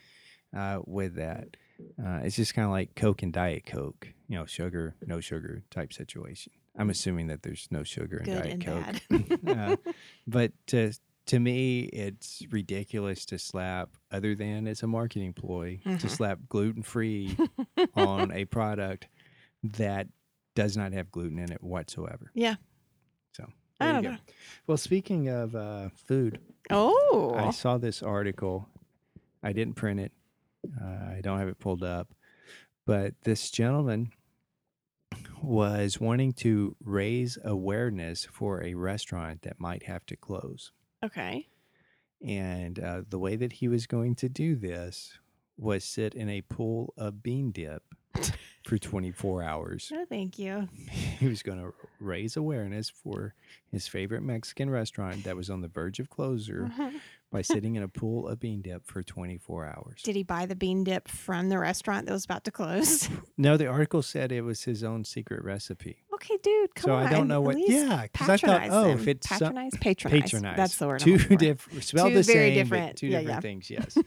[0.56, 1.56] uh, with that.
[1.98, 5.64] Uh, it's just kind of like Coke and Diet Coke, you know, sugar, no sugar
[5.72, 6.52] type situation.
[6.78, 9.40] I'm assuming that there's no sugar in good Diet and Coke.
[9.48, 9.58] bad.
[9.58, 9.92] uh,
[10.28, 10.92] but to
[11.28, 16.10] to me, it's ridiculous to slap, other than it's a marketing ploy, to Mhm.
[16.10, 17.36] slap gluten free
[17.96, 19.08] on a product
[19.64, 20.08] that
[20.56, 22.30] does not have gluten in it whatsoever.
[22.36, 22.56] Yeah.
[23.32, 23.48] So
[23.80, 24.12] there you don't go.
[24.12, 24.18] know.
[24.68, 28.68] Well, speaking of uh, food, oh, I saw this article.
[29.42, 30.12] I didn't print it.
[30.82, 30.86] Uh,
[31.18, 32.14] I don't have it pulled up,
[32.86, 34.12] but this gentleman
[35.42, 40.72] was wanting to raise awareness for a restaurant that might have to close.
[41.04, 41.48] Okay.
[42.26, 45.18] And uh, the way that he was going to do this
[45.58, 47.84] was sit in a pool of bean dip
[48.66, 49.90] for 24 hours.
[49.92, 50.68] No, thank you.
[51.20, 53.34] He was going to raise awareness for
[53.72, 56.70] his favorite Mexican restaurant that was on the verge of closure
[57.34, 60.02] by sitting in a pool of bean dip for 24 hours.
[60.04, 63.10] Did he buy the bean dip from the restaurant that was about to close?
[63.36, 66.04] No, the article said it was his own secret recipe.
[66.14, 67.08] Okay, dude, come so on.
[67.08, 67.58] I don't know what.
[67.58, 69.00] Yeah, because I thought, oh, them.
[69.00, 70.56] if it's patronize, patronize, patronize.
[70.56, 71.00] That's the word.
[71.00, 73.40] Two different, spelled Two the very same, different- two yeah, different yeah.
[73.40, 73.70] things.
[73.72, 73.98] Yes,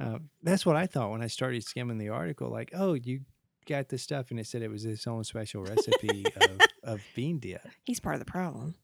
[0.00, 2.50] uh, that's what I thought when I started skimming the article.
[2.50, 3.20] Like, oh, you
[3.66, 7.38] got this stuff, and it said it was his own special recipe of, of bean
[7.38, 7.62] dip.
[7.84, 8.74] He's part of the problem.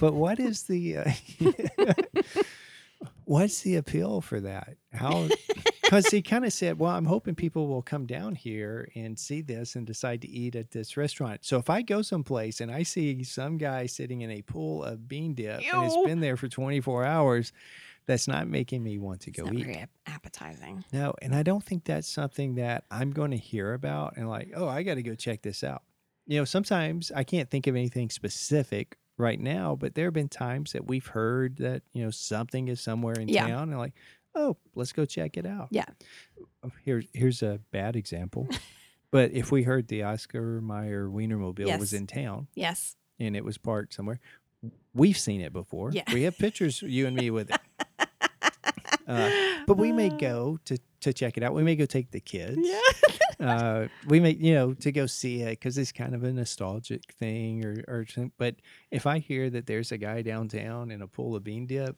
[0.00, 1.12] But what is the uh,
[3.28, 4.76] what's the appeal for that?
[4.92, 5.28] How
[5.82, 9.42] because he kind of said, "Well, I'm hoping people will come down here and see
[9.42, 12.82] this and decide to eat at this restaurant." So if I go someplace and I
[12.82, 16.48] see some guy sitting in a pool of bean dip and it's been there for
[16.48, 17.52] 24 hours,
[18.06, 19.64] that's not making me want to It's go not eat.
[19.66, 20.84] very appetizing.
[20.92, 24.52] No, and I don't think that's something that I'm going to hear about and like,
[24.56, 25.82] oh, I got to go check this out.
[26.26, 30.28] You know, sometimes I can't think of anything specific right now, but there have been
[30.28, 33.46] times that we've heard that, you know, something is somewhere in Yeah.
[33.48, 33.92] town and like,
[34.34, 35.68] oh, let's go check it out.
[35.70, 35.84] Yeah.
[36.84, 38.48] Here's here's a bad example.
[39.10, 42.96] but if we heard the Oscar Mayer Wienermobile was in town Yes.
[43.18, 44.20] and it was parked somewhere,
[44.94, 45.90] we've seen it before.
[45.92, 46.02] Yeah.
[46.12, 47.60] We have pictures, you and me, with it.
[49.06, 49.30] Uh,
[49.66, 51.54] but we may Uh, go to to check it out.
[51.54, 52.58] We may go take the kids.
[52.60, 52.78] Yeah.
[53.40, 57.12] Uh, we may, you know, to go see it because it's kind of a nostalgic
[57.14, 58.06] thing, or or.
[58.08, 58.56] some- But
[58.90, 61.96] if I hear that there's a guy downtown in a pool of bean dip,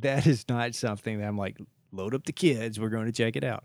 [0.00, 1.58] that is not something that I'm like,
[1.92, 2.78] load up the kids.
[2.78, 3.64] We're going to check it out.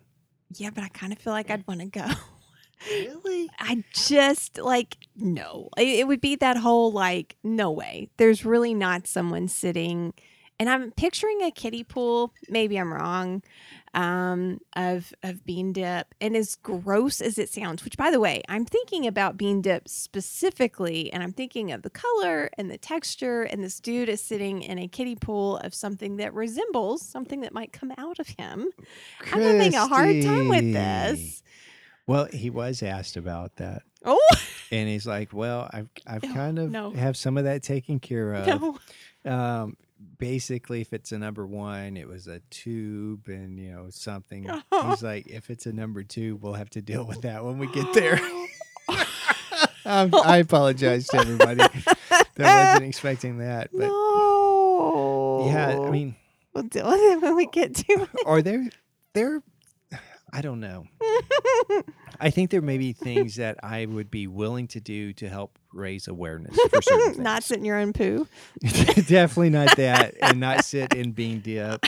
[0.56, 2.06] yeah, but I kind of feel like I'd want to go.
[2.90, 3.50] Really?
[3.60, 5.70] I just like no.
[5.78, 8.10] It, it would be that whole like no way.
[8.18, 10.14] There's really not someone sitting,
[10.60, 12.34] and I'm picturing a kiddie pool.
[12.50, 13.44] Maybe I'm wrong.
[13.94, 17.84] Um, of of bean dip, and as gross as it sounds.
[17.84, 21.90] Which, by the way, I'm thinking about bean dip specifically, and I'm thinking of the
[21.90, 23.44] color and the texture.
[23.44, 27.54] And this dude is sitting in a kiddie pool of something that resembles something that
[27.54, 28.68] might come out of him.
[29.34, 31.44] I'm having a hard time with this.
[32.08, 34.20] Well, he was asked about that, Oh
[34.72, 36.92] and he's like, "Well, I've I've No, kind of no.
[36.92, 38.80] have some of that taken care of." no.
[39.26, 39.76] Um,
[40.18, 44.48] basically, if it's a number one, it was a tube and you know something.
[44.84, 47.68] He's like, if it's a number two, we'll have to deal with that when we
[47.68, 48.20] get there.
[49.86, 55.46] um, I apologize to everybody that wasn't expecting that, but no.
[55.48, 56.16] yeah, I mean,
[56.54, 58.70] we'll deal with it when we get to are there
[59.14, 59.42] there?
[60.34, 60.86] I don't know.
[62.20, 65.58] I think there may be things that I would be willing to do to help
[65.74, 67.18] raise awareness for certain things.
[67.18, 68.28] Not sit in your own poo.
[68.62, 71.86] Definitely not that, and not sit in bean dip.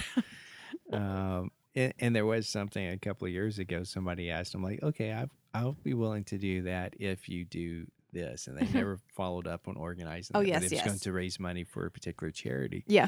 [0.92, 3.84] Um, and, and there was something a couple of years ago.
[3.84, 7.86] Somebody asked, "I'm like, okay, I, I'll be willing to do that if you do
[8.12, 10.36] this," and they never followed up on organizing.
[10.36, 12.84] Oh, that, yes, but it was going to raise money for a particular charity.
[12.88, 13.08] Yeah.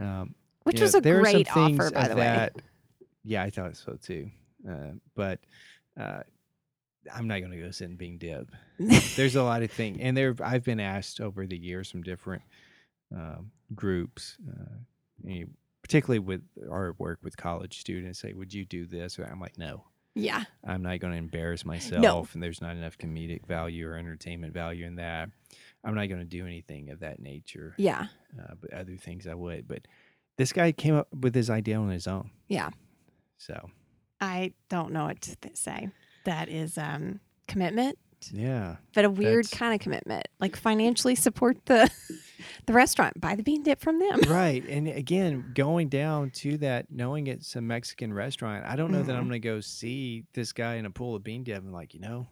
[0.00, 2.20] Um, Which you know, was a there are some great offer, by the way.
[2.24, 2.56] that-
[3.24, 4.30] Yeah, I thought so too.
[4.68, 5.40] Uh, but
[6.00, 6.20] uh,
[7.14, 8.50] I'm not going to go sit in bean dip
[9.16, 12.42] there's a lot of things and there i've been asked over the years from different
[13.14, 15.34] um, groups uh,
[15.82, 19.84] particularly with our work with college students say would you do this i'm like no
[20.14, 20.42] yeah.
[20.64, 22.26] i'm not going to embarrass myself no.
[22.32, 25.28] and there's not enough comedic value or entertainment value in that
[25.84, 28.06] i'm not going to do anything of that nature Yeah.
[28.38, 29.86] uh, but other things i would but
[30.36, 32.70] this guy came up with his idea on his own Yeah.
[33.38, 33.70] so
[34.20, 35.90] I don't know what to th- say.
[36.24, 37.98] That is um commitment,
[38.32, 40.26] yeah but a weird kind of commitment.
[40.40, 41.88] Like financially support the
[42.66, 44.20] the restaurant, buy the bean dip from them.
[44.28, 49.02] right and again going down to that knowing it's a mexican restaurant i don't know
[49.02, 49.28] that i'm Mhm.
[49.28, 52.00] going to go see this guy in a pool of bean dip and like you
[52.00, 52.26] know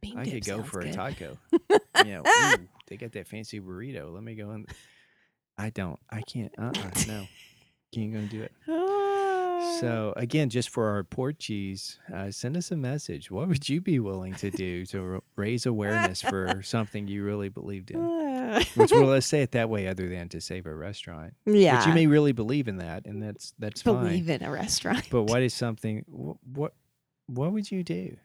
[0.00, 0.94] Bean i could go for a good.
[0.94, 4.66] taco you know ooh, they got that fancy burrito let me go in
[5.58, 7.26] i don't i can't uh-uh no
[7.94, 9.08] can't gonna do it Ah.
[9.80, 13.98] So again just for our Porchies uh, send us a message what would you be
[13.98, 18.62] willing to do to r- raise awareness for something you really believed in Ah.
[18.76, 21.78] which well let's say it that way other than to save a restaurant yeah.
[21.78, 24.36] but you may really believe in that, and that's that's believe fine.
[24.36, 25.08] in a restaurant.
[25.10, 26.04] But what is something?
[26.08, 26.74] wh- What
[27.26, 28.16] what would you do?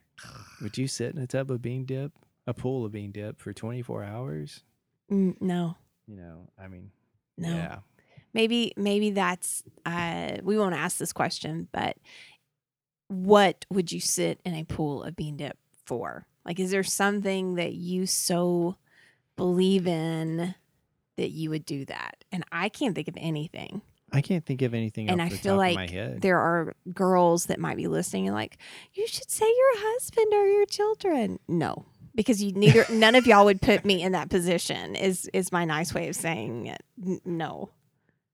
[0.60, 2.12] Would you sit in a tub of bean dip,
[2.46, 4.62] a pool of bean dip, for twenty four hours?
[5.10, 5.76] Mm, no.
[6.06, 6.90] You know, I mean,
[7.38, 7.48] No.
[7.48, 7.78] yeah,
[8.34, 11.96] maybe maybe that's uh we won't ask this question but
[13.08, 15.56] what would you sit in a pool of bean dip
[15.86, 16.26] for?
[16.44, 18.76] Like is there something that you so
[19.36, 20.54] believe in
[21.16, 22.22] that you would do that?
[22.30, 23.82] And i can't think of anything.
[24.10, 26.20] I can't think of anything And I the feel top like of my head.
[26.22, 28.56] there are girls that might be listening and like
[28.94, 31.38] you should say your husband or your children.
[31.48, 35.52] No because you neither none of y'all would put me in that position is is
[35.52, 36.82] my nice way of saying it.
[37.04, 37.70] N- no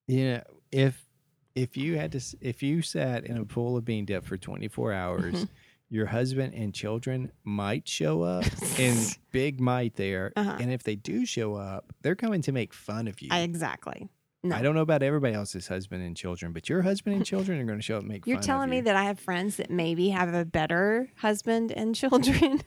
[0.06, 0.42] Yeah,
[0.72, 1.06] if
[1.54, 4.68] if you had to, if you sat in a pool of bean dip for twenty
[4.68, 5.34] four hours.
[5.34, 5.48] Mhm.
[5.90, 8.44] Your husband and children might show up,
[8.80, 10.32] and big might there.
[10.34, 10.56] Uh-huh.
[10.58, 13.28] And if they do show up, they're coming to make fun of you.
[13.30, 14.08] I, exactly
[14.44, 14.54] no.
[14.54, 17.64] I don't know about everybody else's husband and children, but your husband and children are
[17.64, 18.82] going to show up and make You're fun of telling me you.
[18.82, 22.60] that I have friends that maybe have a better husband and children?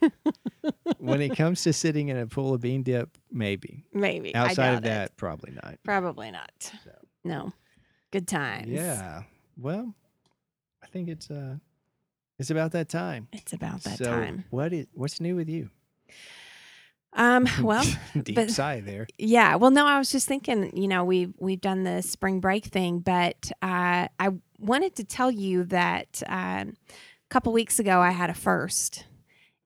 [0.97, 3.83] when it comes to sitting in a pool of bean dip, maybe.
[3.93, 4.33] maybe.
[4.33, 4.83] Outside of doubt it.
[4.85, 5.77] that, probably not.
[5.83, 6.51] Probably not.
[6.59, 6.91] So.
[7.27, 7.53] No.
[8.11, 8.67] Good times.
[8.69, 9.23] Yeah.
[9.57, 9.93] Well,
[10.83, 11.57] I think it's uh
[12.39, 13.27] It's about that time.
[13.33, 14.45] It's about that so time.
[14.49, 15.69] What is what's new with you?
[17.13, 17.83] Um, well,
[18.23, 19.07] deep but- sigh there.
[19.17, 19.55] yeah.
[19.55, 22.99] Well, no, I was just thinking, you know, we've we've done the spring break thing,
[22.99, 28.29] but uh, I wanted to tell you that um, a couple weeks ago I had
[28.29, 29.05] a first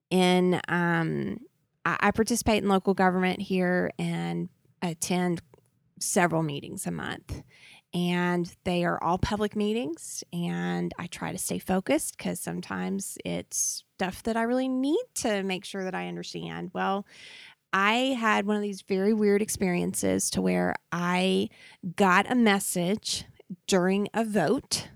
[0.09, 0.61] in.
[0.67, 1.39] Um,
[1.83, 4.47] I, I participate in local government here and
[4.81, 5.41] attend
[6.01, 7.43] several meetings a month.
[7.93, 13.83] And they are all public meetings, and I try to stay focused because sometimes it's
[13.95, 16.71] stuff that I really need to make sure that I understand.
[16.73, 17.05] Well,
[17.73, 21.49] I had one of these very weird experiences to where I
[21.95, 23.25] got a message
[23.67, 24.87] during a vote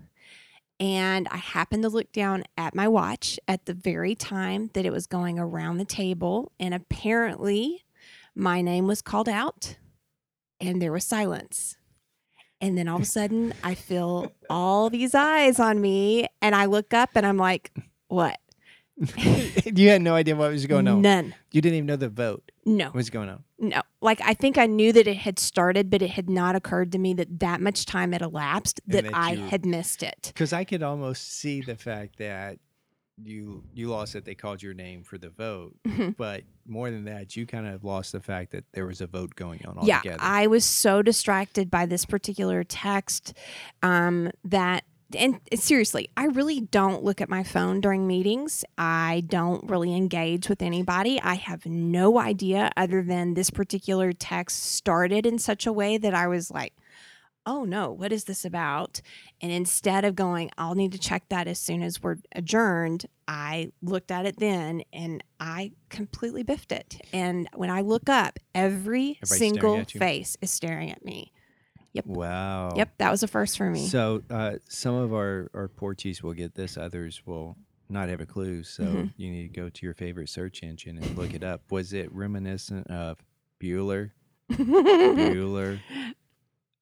[0.78, 4.92] and I happened to look down at my watch at the very time that it
[4.92, 7.84] was going around the table and apparently
[8.34, 9.76] my name was called out
[10.60, 11.76] and there was silence.
[12.60, 16.64] And then all of a sudden I feel all these eyes on me and I
[16.66, 17.70] look up and I'm like,
[18.08, 18.38] what?
[19.66, 21.02] you had no idea what was going on.
[21.02, 21.34] None.
[21.52, 22.90] You didn't even know the vote No.
[22.94, 23.44] was going on.
[23.58, 26.92] No, like I think I knew that it had started, but it had not occurred
[26.92, 30.30] to me that that much time had elapsed that, that I you- had missed it.
[30.34, 32.58] Because I could almost see the fact that
[33.24, 36.16] you you lost that they called your name for the vote, Mhm.
[36.16, 39.34] but more than that, you kind of lost the fact that there was a vote
[39.36, 40.00] going on Yeah.
[40.18, 43.32] I was so distracted by this particular text
[43.82, 44.84] um, that.
[45.16, 48.64] And seriously, I really don't look at my phone during meetings.
[48.76, 51.20] I don't really engage with anybody.
[51.22, 56.12] I have no idea other than this particular text started in such a way that
[56.12, 56.74] I was like,
[57.46, 59.00] oh no, what is this about?
[59.40, 63.70] And instead of going, I'll need to check that as soon as we're adjourned, I
[63.82, 67.00] looked at it then and I completely biffed it.
[67.12, 71.32] And when I look up, every Everybody's single face is staring at me.
[71.92, 72.06] Yep.
[72.06, 72.74] Wow.
[72.76, 73.86] Yep, that was a first for me.
[73.86, 77.56] So uh, some of our our Porchies will get this, others will
[77.88, 78.64] not have a clue.
[78.64, 79.12] So Mhm.
[79.16, 81.62] you need to go to your favorite search engine and look it up.
[81.70, 83.18] Was it reminiscent of
[83.60, 84.10] Bueller?
[84.50, 85.78] Bueller?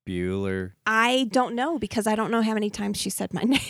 [0.07, 0.73] Bueller?
[0.87, 3.61] I don't know because I don't know how many times she said my name.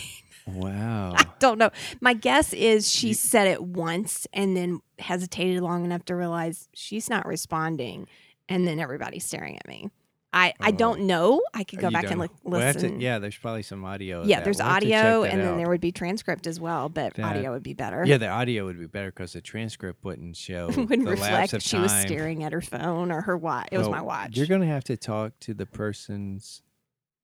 [0.47, 1.13] Wow.
[1.17, 1.71] I don't know.
[2.01, 7.09] My guess is she said it once and then hesitated long enough to realize she's
[7.09, 8.07] not responding,
[8.47, 9.89] and then everybody's staring at me.
[10.37, 10.71] I, I Oh.
[10.71, 11.41] don't know.
[11.53, 12.23] I could oh, go You back and know.
[12.23, 12.99] li- We'll to- listen.
[12.99, 14.23] yeah, there's probably some audio.
[14.25, 16.89] Yeah, there's We'll have to check audio, and then there would be transcript as well,
[16.89, 18.03] but That- audio would be better.
[18.05, 21.91] Yeah, the audio would be better because the transcript wouldn't show wouldn't reflect she was
[22.01, 23.69] staring at her phone or her watch.
[23.71, 24.35] It was my oh, watch.
[24.37, 26.61] You're going to have to talk to the persons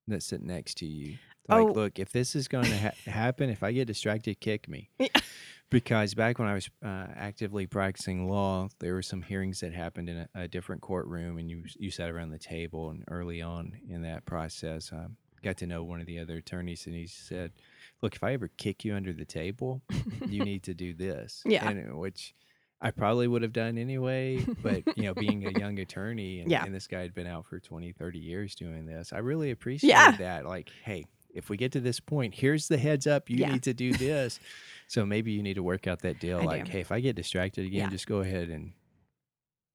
[0.08, 1.18] that sit next to you.
[1.50, 1.72] Like, Oh.
[1.74, 4.90] look, if this is going to ha- happen, if I get distracted, kick me.
[5.72, 10.10] Because back when I was uh, actively practicing law, there were some hearings that happened
[10.10, 12.90] in a, a different courtroom, and you you sat around the table.
[12.92, 15.08] And early on in that process, I
[15.42, 17.54] got to know one of the other attorneys, and he said,
[18.02, 19.82] "Look, if I ever kick you under the table,
[20.28, 21.68] you need to do this." Yeah.
[21.70, 22.36] and, uh, which
[22.82, 24.46] I probably would have done anyway.
[24.62, 26.66] But, you know, being a young attorney and, Yeah.
[26.66, 29.90] and this guy had been out for 20, 30 years doing this, I really appreciate
[29.90, 30.18] Yeah.
[30.18, 30.46] that.
[30.46, 33.30] Like, hey, if we get to this point, here's the heads up.
[33.30, 33.52] You Yeah.
[33.54, 34.40] need to do this.
[34.88, 36.40] so maybe you need to work out that deal.
[36.40, 36.72] I like, do.
[36.72, 37.90] hey, if I get distracted again, Yeah.
[37.90, 38.74] just go ahead and,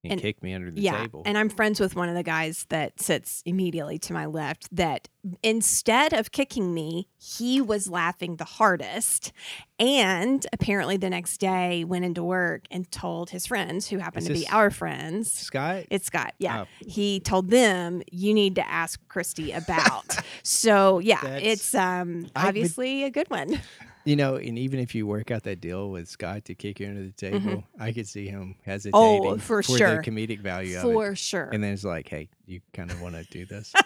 [0.04, 1.22] and, And- kick me under the yeah, table.
[1.26, 4.68] and I'm friends with one of the guys that sits immediately to my left.
[4.74, 5.08] That
[5.42, 9.32] instead of kicking me, he was laughing the hardest,
[9.80, 14.32] and apparently the next day went into work and told his friends, who happened to
[14.32, 15.32] be our friends.
[15.32, 15.84] Scott?
[15.90, 16.34] It's Scott.
[16.38, 16.62] Yeah.
[16.62, 16.66] Oh.
[16.86, 20.16] He told them you need to ask Christi about.
[20.44, 23.60] so yeah, That's- it's um would- obviously a good one.
[24.06, 26.86] You know, and even if you work out that deal with Scott to kick you
[26.88, 29.26] under the table, I could see him hesitating Mm-hmm.
[29.34, 30.02] Oh, for the sure.
[30.02, 30.78] comedic value.
[30.80, 31.50] For sure.
[31.52, 33.72] And then it's like, hey, you kind of want to do this?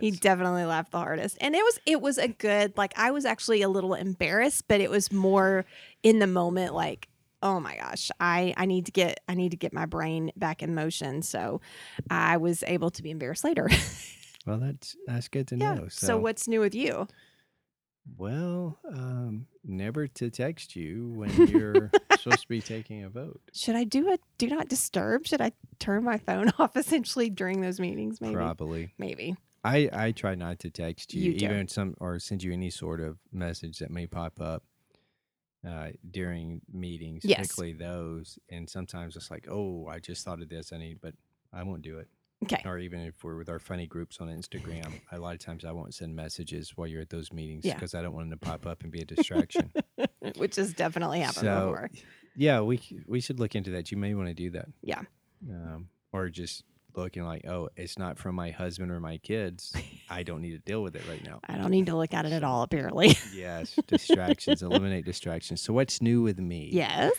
[0.00, 3.24] he definitely laughed the hardest and it was it was a good like i was
[3.24, 5.64] actually a little embarrassed but it was more
[6.04, 7.08] in the moment like
[7.42, 10.62] oh my gosh i i need to get i need to get my brain back
[10.62, 11.60] in motion so
[12.08, 13.68] i was able to be embarrassed later
[14.46, 15.88] Well, that's that's good to yeah know.
[15.88, 16.18] so.
[16.18, 17.08] what's new with you
[18.16, 23.40] Well, um, never to text you when you're supposed to be taking a vote.
[23.52, 27.60] should i do a do not disturb should i turn my phone off essentially during
[27.60, 28.90] those meetings maybe Probably.
[28.98, 32.68] maybe I I try not to text you, You even some or send you any
[32.68, 34.62] sort of message that may pop up
[35.66, 37.38] uh, during meetings, Yes.
[37.48, 38.38] particularly those.
[38.50, 40.70] And sometimes it's like, oh, I just thought of this.
[40.74, 41.14] I need, but
[41.50, 42.08] I won't do it.
[42.42, 45.64] Okay Or even if we're with our funny groups on Instagram, a lot of times
[45.64, 47.74] I won't send messages while you're at those meetings Yeah.
[47.74, 49.72] because I don't want them to pop up and be a distraction.
[50.36, 51.90] which has definitely happened So, before
[52.36, 53.92] yeah, we we should look into that.
[53.92, 54.66] You may want to do that.
[54.82, 55.02] Yeah.
[55.48, 56.64] Um, or just
[56.96, 59.72] looking like, oh, it's not from my husband or my kids.
[60.10, 61.40] I don't need to deal with it right now.
[61.48, 63.16] I don't need to look at it at all, apparently.
[63.34, 65.60] yes, distractions, eliminate distractions.
[65.60, 66.70] So, what's new with me?
[66.72, 67.12] yes.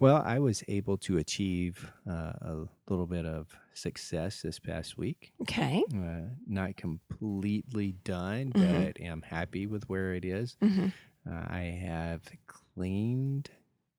[0.00, 3.48] Well, I was able to achieve uh, a little bit of
[3.78, 5.32] success this past week.
[5.42, 5.82] Okay.
[5.94, 8.84] Uh, not completely done, Mhm.
[8.94, 10.56] but am happy with where it is.
[10.60, 10.88] hmm
[11.28, 13.50] Uh, I have cleaned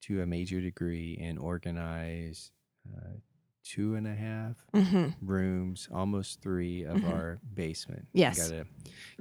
[0.02, 2.52] to a major degree and organized
[2.92, 3.18] uh,
[3.64, 7.10] two and a half hmm rooms, almost three of Mhm.
[7.10, 8.08] our basement.
[8.14, 8.38] Yes.
[8.38, 8.66] got a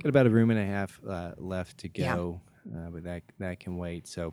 [0.02, 2.14] got about a room and a half uh, left to Yeah.
[2.14, 2.40] go,
[2.74, 4.06] uh, but that that can wait.
[4.06, 4.32] So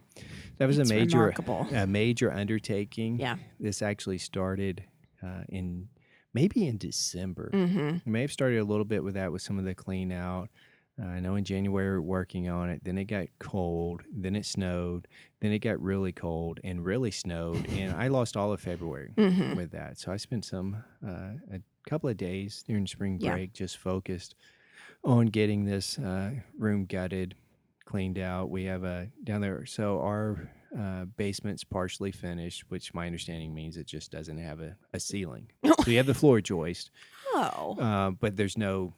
[0.57, 1.67] that was It's a major remarkable.
[1.73, 3.19] a major undertaking.
[3.19, 3.37] Yeah.
[3.59, 4.83] This actually started
[5.23, 5.89] uh, in
[6.35, 7.49] maybe in December.
[7.51, 10.11] hmm We may have started a little bit with that with some of the clean
[10.11, 10.49] out.
[11.01, 12.83] Uh, I know in January we were working on it.
[12.83, 14.03] Then it got cold.
[14.13, 15.07] Then it snowed.
[15.41, 17.67] Then it got really cold and really snowed.
[17.69, 19.97] and I lost all of February hmm with that.
[19.97, 23.31] So I spent some uh, a couple of days during spring Yeah.
[23.31, 24.35] break just focused
[25.03, 27.35] on getting this uh, room gutted,
[27.85, 28.49] cleaned out.
[28.49, 29.65] We have a down there.
[29.65, 34.75] So our uh, basement's partially finished, which my understanding means it just doesn't have a,
[34.93, 35.49] a ceiling.
[35.65, 36.91] so you have the floor joist,
[37.33, 38.93] Oh, uh, but there's no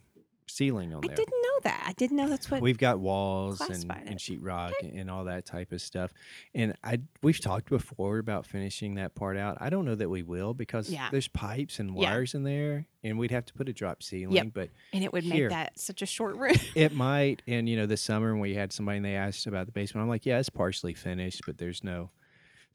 [0.47, 1.15] ceiling on I there.
[1.17, 1.36] didn't know
[1.67, 1.83] that.
[1.87, 2.61] I didn't know that's what.
[2.61, 6.11] We've got walls and, and sheetrock and, and all that type of stuff.
[6.55, 9.57] And I we've talked before about finishing that part out.
[9.61, 11.09] I don't know that we will because Yeah.
[11.11, 12.11] there's pipes and Yeah.
[12.11, 14.47] wires in there and we'd have to put a drop ceiling, Yep.
[14.53, 15.49] but and it would here.
[15.49, 16.55] make that such a short room.
[16.75, 19.65] it might and you know this summer when we had somebody and they asked about
[19.65, 22.09] the basement, I'm like, Yeah, it's partially finished, but there's no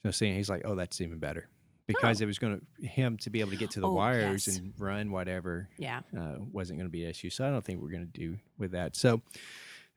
[0.05, 0.37] no ceiling.
[0.37, 1.49] He's like, Oh, that's even better.
[1.87, 4.57] Because it was gonna him to be able to get to the Oh, wires yes.
[4.59, 6.01] and run whatever yeah.
[6.17, 7.29] uh, wasn't going to be an issue.
[7.29, 8.95] So I don't think we're going to do with that.
[8.97, 9.21] So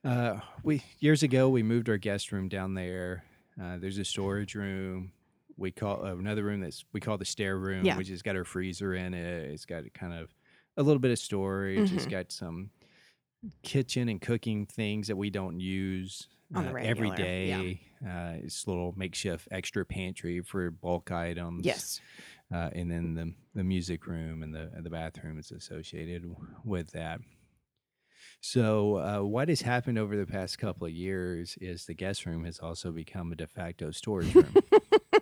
[0.03, 3.23] uh, we years ago we moved our guest room down there.
[3.61, 5.11] Uh, there's a storage room.
[5.57, 7.97] We call uh, another room that's we call the stair room, Yeah.
[7.97, 9.51] which has got our freezer in it.
[9.51, 10.33] It's got kind of
[10.77, 11.91] a little bit of storage.
[11.93, 12.11] It's Mhm.
[12.11, 12.71] got some
[13.63, 17.31] kitchen and cooking things that we don't use On the uh, every regular,
[18.01, 18.07] yeah.
[18.07, 21.99] Uh, it's a little makeshift extra pantry for bulk items Yes.
[22.53, 26.23] uh, and then the the music room and the the bathroom is associated
[26.63, 27.19] with that.
[28.41, 32.43] So uh, what has happened over the past couple of years is the guest room
[32.45, 34.53] has also become a de facto storage room,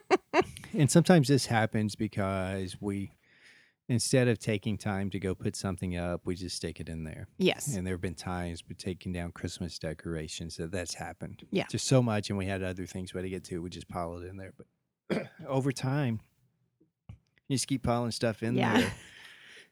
[0.74, 3.12] and sometimes this happens because we.
[3.90, 7.28] Instead of taking time to go put something up, we just stick it in there.
[7.38, 7.76] Yes.
[7.76, 11.44] And there have been times we're taking down Christmas decorations that that's happened.
[11.52, 11.66] Yeah.
[11.70, 13.62] Just so much, and we had other things we had to get to.
[13.62, 14.54] We just pile it in there.
[15.10, 16.22] But over time,
[17.50, 18.78] you just keep piling stuff in Yeah.
[18.80, 18.94] there.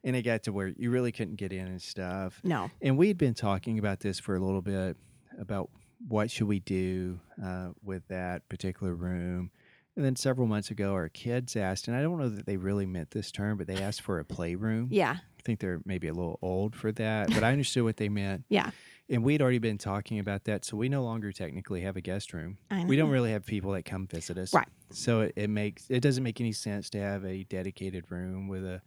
[0.04, 2.42] And it got to where you really couldn't get in and stuff.
[2.44, 2.72] No.
[2.82, 4.98] And we had been talking about this for a little bit
[5.40, 5.70] about
[6.08, 9.52] what should we do uh, with that particular room.
[9.96, 12.86] And then several months ago, our kids asked, and I don't know that they really
[12.86, 14.88] meant this term, but they asked for a playroom.
[14.90, 15.18] Yeah.
[15.20, 18.46] I think they're maybe a little old for that, but I understood what they meant.
[18.48, 18.72] Yeah.
[19.10, 20.64] And we'd already been talking about that.
[20.64, 22.58] So we no longer technically have a guest room.
[22.70, 24.54] I We don't really have people that come visit us.
[24.54, 24.68] Right.
[24.92, 28.64] So it, it makes it doesn't make any sense to have a dedicated room with
[28.64, 28.82] a,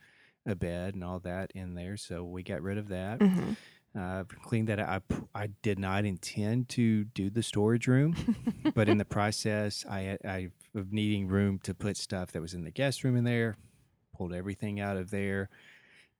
[0.46, 1.98] a bed and all that in there.
[1.98, 3.18] So we got rid of that.
[3.18, 3.56] Mhm.
[3.98, 5.02] Uh, cleaned that out.
[5.34, 8.16] I, I did not intend to do the storage room,
[8.74, 12.64] but in the process, I, I of needing room to put stuff that was in
[12.64, 13.56] the guest room in there,
[14.16, 15.48] pulled everything out of there.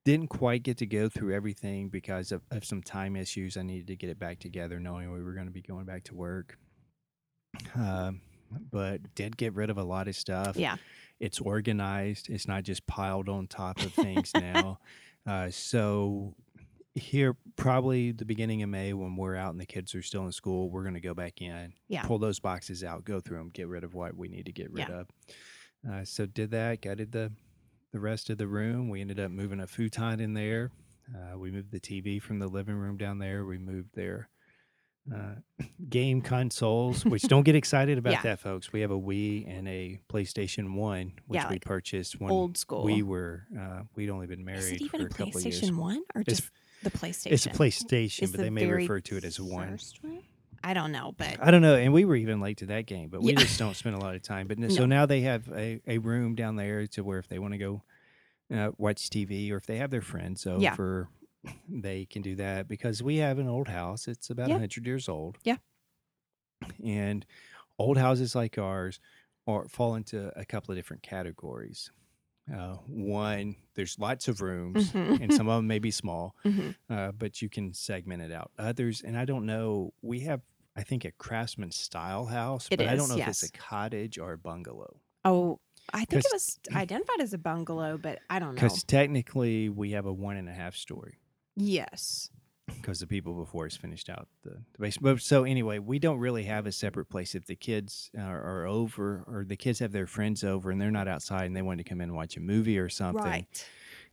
[0.05, 3.57] Didn't quite get to go through everything because of, of some time issues.
[3.57, 6.05] I needed to get it back together, knowing we were going to be going back
[6.05, 6.59] to work.
[7.75, 8.21] Um,
[8.71, 10.57] but did get rid of a lot of stuff.
[10.57, 10.77] Yeah.
[11.21, 12.29] It's organized.
[12.29, 14.79] It's not just piled on top of things now.
[15.27, 16.35] Uh, so
[16.95, 20.33] here, probably the beginning of May, when we're out and the kids are still in
[20.33, 22.03] school, we're going to go back in, Yeah.
[22.05, 24.71] pull those boxes out, go through them, get rid of what we need to get
[24.71, 25.01] rid Yeah.
[25.01, 25.09] of.
[25.89, 27.33] Uh, so did that, gutted the
[27.93, 28.89] the rest of the room.
[28.89, 30.73] We ended up moving a futon in there.
[31.15, 33.45] Uh, we moved the TV from the living room down there.
[33.45, 34.29] We moved their
[35.15, 35.35] uh,
[35.89, 38.23] game consoles, which don't get excited about Yeah.
[38.23, 38.73] that, folks.
[38.73, 42.83] We have a Wii and a PlayStation One, which Yeah, we purchased when Old school.
[42.85, 45.61] we were uh, we'd only been married for a couple years.
[45.61, 46.51] PlayStation One or It's- just
[46.85, 47.33] the PlayStation?
[47.33, 49.71] It's a PlayStation, Is but the they may very refer to it as one.
[49.71, 50.23] first one?
[50.63, 53.11] I don't know, but I don't know, and we were even late to that game,
[53.11, 53.41] but we Yeah.
[53.41, 54.47] just don't spend a lot of time.
[54.47, 54.87] But n- so No.
[54.87, 57.83] now they have a, a room down there to where if they want to go
[58.55, 61.09] uh, watch TV or if they have their friends over,
[61.69, 64.07] they can do that because we have an old house.
[64.09, 64.55] It's about a Yeah.
[64.57, 65.37] 100 years old.
[65.45, 65.57] Yeah.
[66.83, 67.27] And
[67.79, 69.01] old houses like ours
[69.47, 71.91] are, fall into a couple of different categories.
[72.53, 75.21] Uh, one, there's lots of rooms, Mhm.
[75.23, 76.75] and some of them may be small Mhm.
[76.91, 78.51] uh, but you can segment it out.
[78.59, 80.43] Others, and I don't know, we have,
[80.77, 83.51] I think, a craftsman style house, It but I don't is, know if it's a
[83.53, 85.01] cottage or a bungalow.
[85.25, 85.59] oh,
[85.93, 88.61] I think it was identified as a bungalow, but I don't know.
[88.61, 91.19] Because technically, we have a one and a half story.
[91.57, 92.31] Yes.
[92.67, 95.17] Because the people before us finished out the, the basement.
[95.17, 97.35] But so anyway, we don't really have a separate place.
[97.35, 100.91] If the kids are, are over, or the kids have their friends over, and they're
[100.91, 103.69] not outside, and they want to come in and watch a movie or something, Right.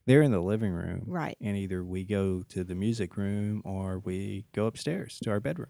[0.06, 1.38] they're in the living room, Right.
[1.41, 5.70] and either we go to the music room or we go upstairs to our bedroom.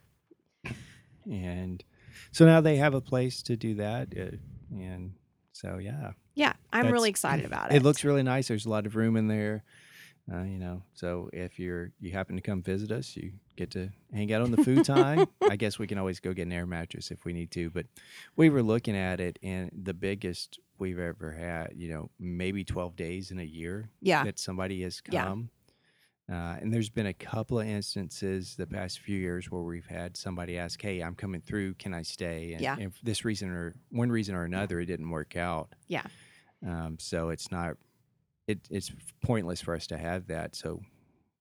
[1.29, 1.83] And
[2.31, 4.35] so now they have a place to do that, uh,
[4.75, 5.13] and
[5.53, 6.53] so yeah, Yeah.
[6.73, 7.77] I'm really excited about it.
[7.77, 8.47] it looks really nice.
[8.47, 9.63] There's a lot of room in there.
[10.31, 13.89] Uh, you know, so if you're you happen to come visit us, you get to
[14.13, 15.27] hang out on the futon.
[15.49, 17.69] I guess we can always go get an air mattress if we need to.
[17.69, 17.87] But
[18.37, 22.95] we were looking at it, and the biggest we've ever had, you know, maybe 12
[22.95, 24.23] days in a year Yeah.
[24.23, 25.25] that somebody has Yeah.
[25.25, 25.49] come.
[26.31, 30.15] Uh, and there's been a couple of instances the past few years where we've had
[30.15, 31.73] somebody ask, "Hey, I'm coming through.
[31.73, 32.77] Can I stay?" And, Yeah.
[32.79, 35.73] and for this reason or one reason or another, it didn't work out.
[35.87, 36.05] Yeah.
[36.65, 37.75] Um, so it's not
[38.51, 38.91] it, it's
[39.23, 40.55] pointless for us to have that.
[40.55, 40.81] So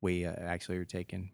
[0.00, 1.30] we uh, actually are taking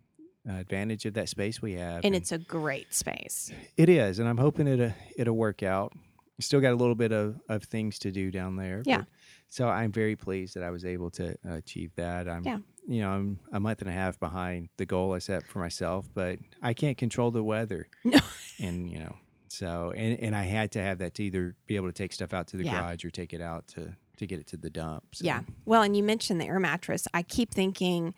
[0.49, 3.51] uh, advantage of that space we have, and it's a great space.
[3.77, 5.93] it is, and I'm hoping it it'll work out.
[6.39, 8.83] Still got a little bit of, of things to do down there.
[8.85, 8.99] Yeah.
[8.99, 9.07] but-
[9.49, 12.29] so I'm very pleased that I was able to uh, achieve that.
[12.29, 12.59] I'm, Yeah.
[12.87, 16.09] you know, I'm a month and a half behind the goal I set for myself,
[16.13, 17.87] but I can't control the weather.
[18.05, 18.19] No.
[18.61, 19.17] and you know,
[19.49, 22.35] so and and I had to have that to either be able to take stuff
[22.35, 22.81] out to the Yeah.
[22.81, 25.15] garage or take it out to to get it to the dump.
[25.15, 25.25] So.
[25.25, 25.41] Yeah.
[25.65, 27.07] Well, and you mentioned the air mattress.
[27.15, 28.15] I keep thinking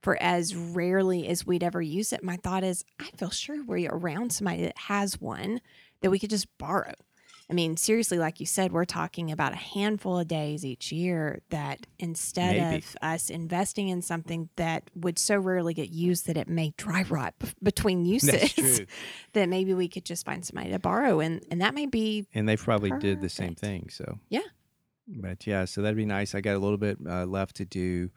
[0.00, 3.88] for as rarely as we'd ever use it, my thought is I feel sure we're
[3.90, 5.60] around somebody that has one
[6.00, 6.94] that we could just borrow.
[7.50, 11.42] I mean, seriously, like you said, we're talking about a handful of days each year
[11.50, 12.76] that instead Maybe.
[12.78, 17.02] of us investing in something that would so rarely get used that it may dry
[17.02, 18.80] rot b- between uses,
[19.34, 21.20] that maybe we could just find somebody to borrow.
[21.20, 23.88] And, and that may be, and they probably did the same thing.
[23.90, 24.40] So Yeah.
[25.08, 26.34] But yeah, so that'd be nice.
[26.34, 28.10] I got a little bit uh, left to do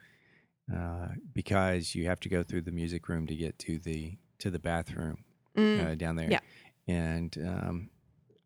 [0.74, 4.50] uh, because you have to go through the music room to get to the to
[4.50, 5.24] the bathroom
[5.58, 6.30] mm, uh, down there.
[6.30, 6.40] yeah.
[6.88, 7.90] and um,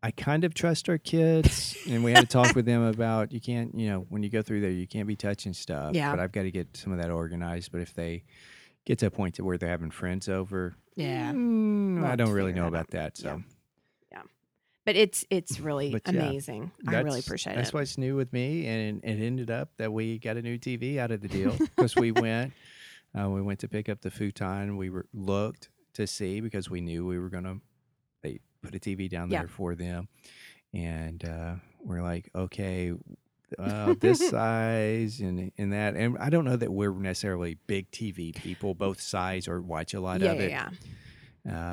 [0.02, 3.40] I kind of trust our kids, and we had to talk with them about you
[3.40, 5.94] can't, you know, when you go through there, you can't be touching stuff.
[5.94, 6.10] Yeah.
[6.10, 7.70] but I've got to get some of that organized.
[7.72, 8.24] But if they
[8.86, 11.32] get to a point to where they're having friends over, Yeah.
[11.32, 13.18] mm, I don't really know about that.
[13.18, 13.28] So.
[13.28, 13.38] Yeah.
[14.90, 16.72] But it's, it's really But yeah, amazing.
[16.84, 17.72] I really appreciate That's it.
[17.72, 20.98] That's what's new with me, and it ended up that we got a new TV
[20.98, 22.52] out of the deal because we went,
[23.16, 24.76] uh, we went to pick up the futon.
[24.76, 27.58] We were looked to see because we knew we were gonna.
[28.22, 29.40] They put a TV down Yeah.
[29.40, 30.08] there for them,
[30.74, 32.92] and uh, we're like, okay,
[33.60, 38.34] uh, this size and and that, and I don't know that we're necessarily big TV
[38.34, 40.50] people, both sides or watch a lot yeah, of yeah, it.
[40.50, 40.70] yeah.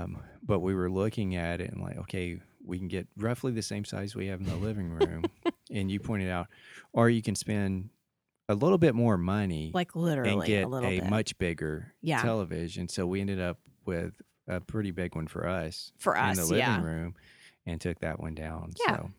[0.03, 3.61] Um, but we were looking at it and like, okay, we can get roughly the
[3.61, 5.24] same size we have in the living room.
[5.72, 6.47] and you pointed out,
[6.93, 7.89] or you can spend
[8.49, 11.05] a little bit more money Like literally and get a little bit.
[11.09, 12.22] much bigger Yeah.
[12.22, 12.88] television.
[12.89, 14.13] So we ended up with
[14.47, 16.82] a pretty big one for us For us in the living yeah.
[16.82, 17.15] room
[17.65, 18.74] and took that one down.
[18.88, 18.95] Yeah.
[18.95, 19.11] So,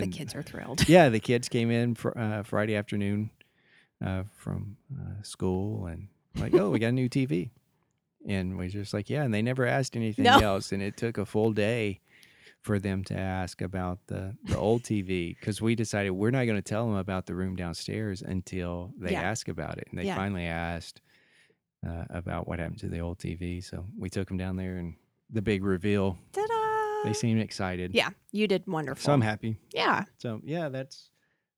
[0.00, 0.88] the kids are thrilled.
[0.88, 3.30] yeah, the kids came in for uh, Friday afternoon
[4.04, 7.50] uh, from uh, school and like, oh, we got a new TV,
[8.26, 10.38] and we just like, yeah, and they never asked anything No.
[10.38, 12.00] else, and it took a full day
[12.62, 16.56] for them to ask about the the old TV because we decided we're not going
[16.56, 19.22] to tell them about the room downstairs until they Yeah.
[19.22, 20.14] ask about it, and they Yeah.
[20.16, 21.00] finally asked
[21.84, 24.94] uh, about what happened to the old TV, so we took them down there and
[25.30, 26.16] the big reveal.
[26.32, 27.04] Ta-da!
[27.08, 27.92] They seemed excited.
[27.94, 29.02] yeah, you did wonderful.
[29.02, 29.56] So I'm happy.
[29.74, 30.04] yeah.
[30.18, 31.10] So yeah, that's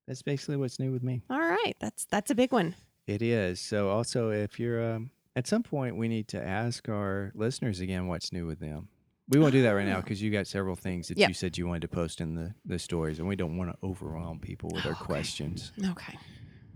[0.06, 1.22] that's basically what's new with me.
[1.28, 1.74] All right.
[1.80, 2.74] That's that's a big one.
[3.06, 3.60] It is.
[3.60, 8.06] So also, if you're um, at some point, we need to ask our listeners again
[8.06, 8.88] what's new with them.
[9.28, 11.28] We won't do that right now because you got several things that Yep.
[11.28, 13.86] you said you wanted to post in the the stories, and we don't want to
[13.86, 15.04] overwhelm people with our Okay.
[15.04, 16.18] questions Okay.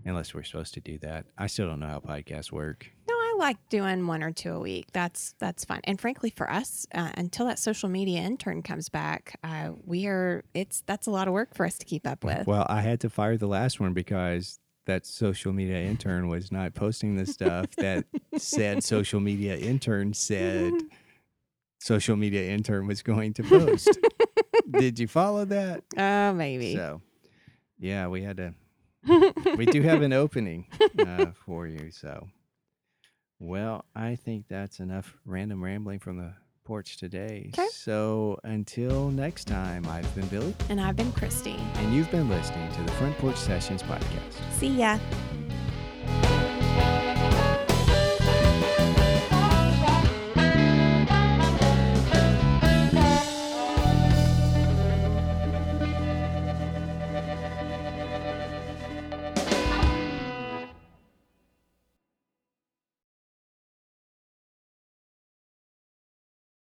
[0.05, 1.25] unless we're supposed to do that.
[1.37, 2.91] I still don't know how podcasts work.
[3.07, 4.87] No, I like doing one or two a week.
[4.93, 5.81] That's that's fun.
[5.83, 10.43] And frankly, for us, uh, until that social media intern comes back, uh, we are.
[10.53, 12.47] It's that's a lot of work for us to keep up with.
[12.47, 16.73] Well, I had to fire the last one because that social media intern was not
[16.73, 18.05] posting the stuff that
[18.37, 20.73] said social media intern said
[21.79, 23.97] social media intern was going to post.
[24.71, 25.83] Did you follow that?
[25.97, 26.75] Oh, maybe.
[26.75, 27.01] So,
[27.79, 28.53] yeah, we had to.
[29.57, 30.67] We do have an opening
[30.99, 31.89] uh, for you.
[31.91, 32.27] So,
[33.39, 36.33] well, I think that's enough random rambling from the
[36.65, 37.51] porch today.
[37.71, 41.55] So, until next time, I've been Billy, and I've been Christi.
[41.75, 44.33] and you've been listening to the Front Porch Sessions podcast.
[44.59, 44.99] See ya.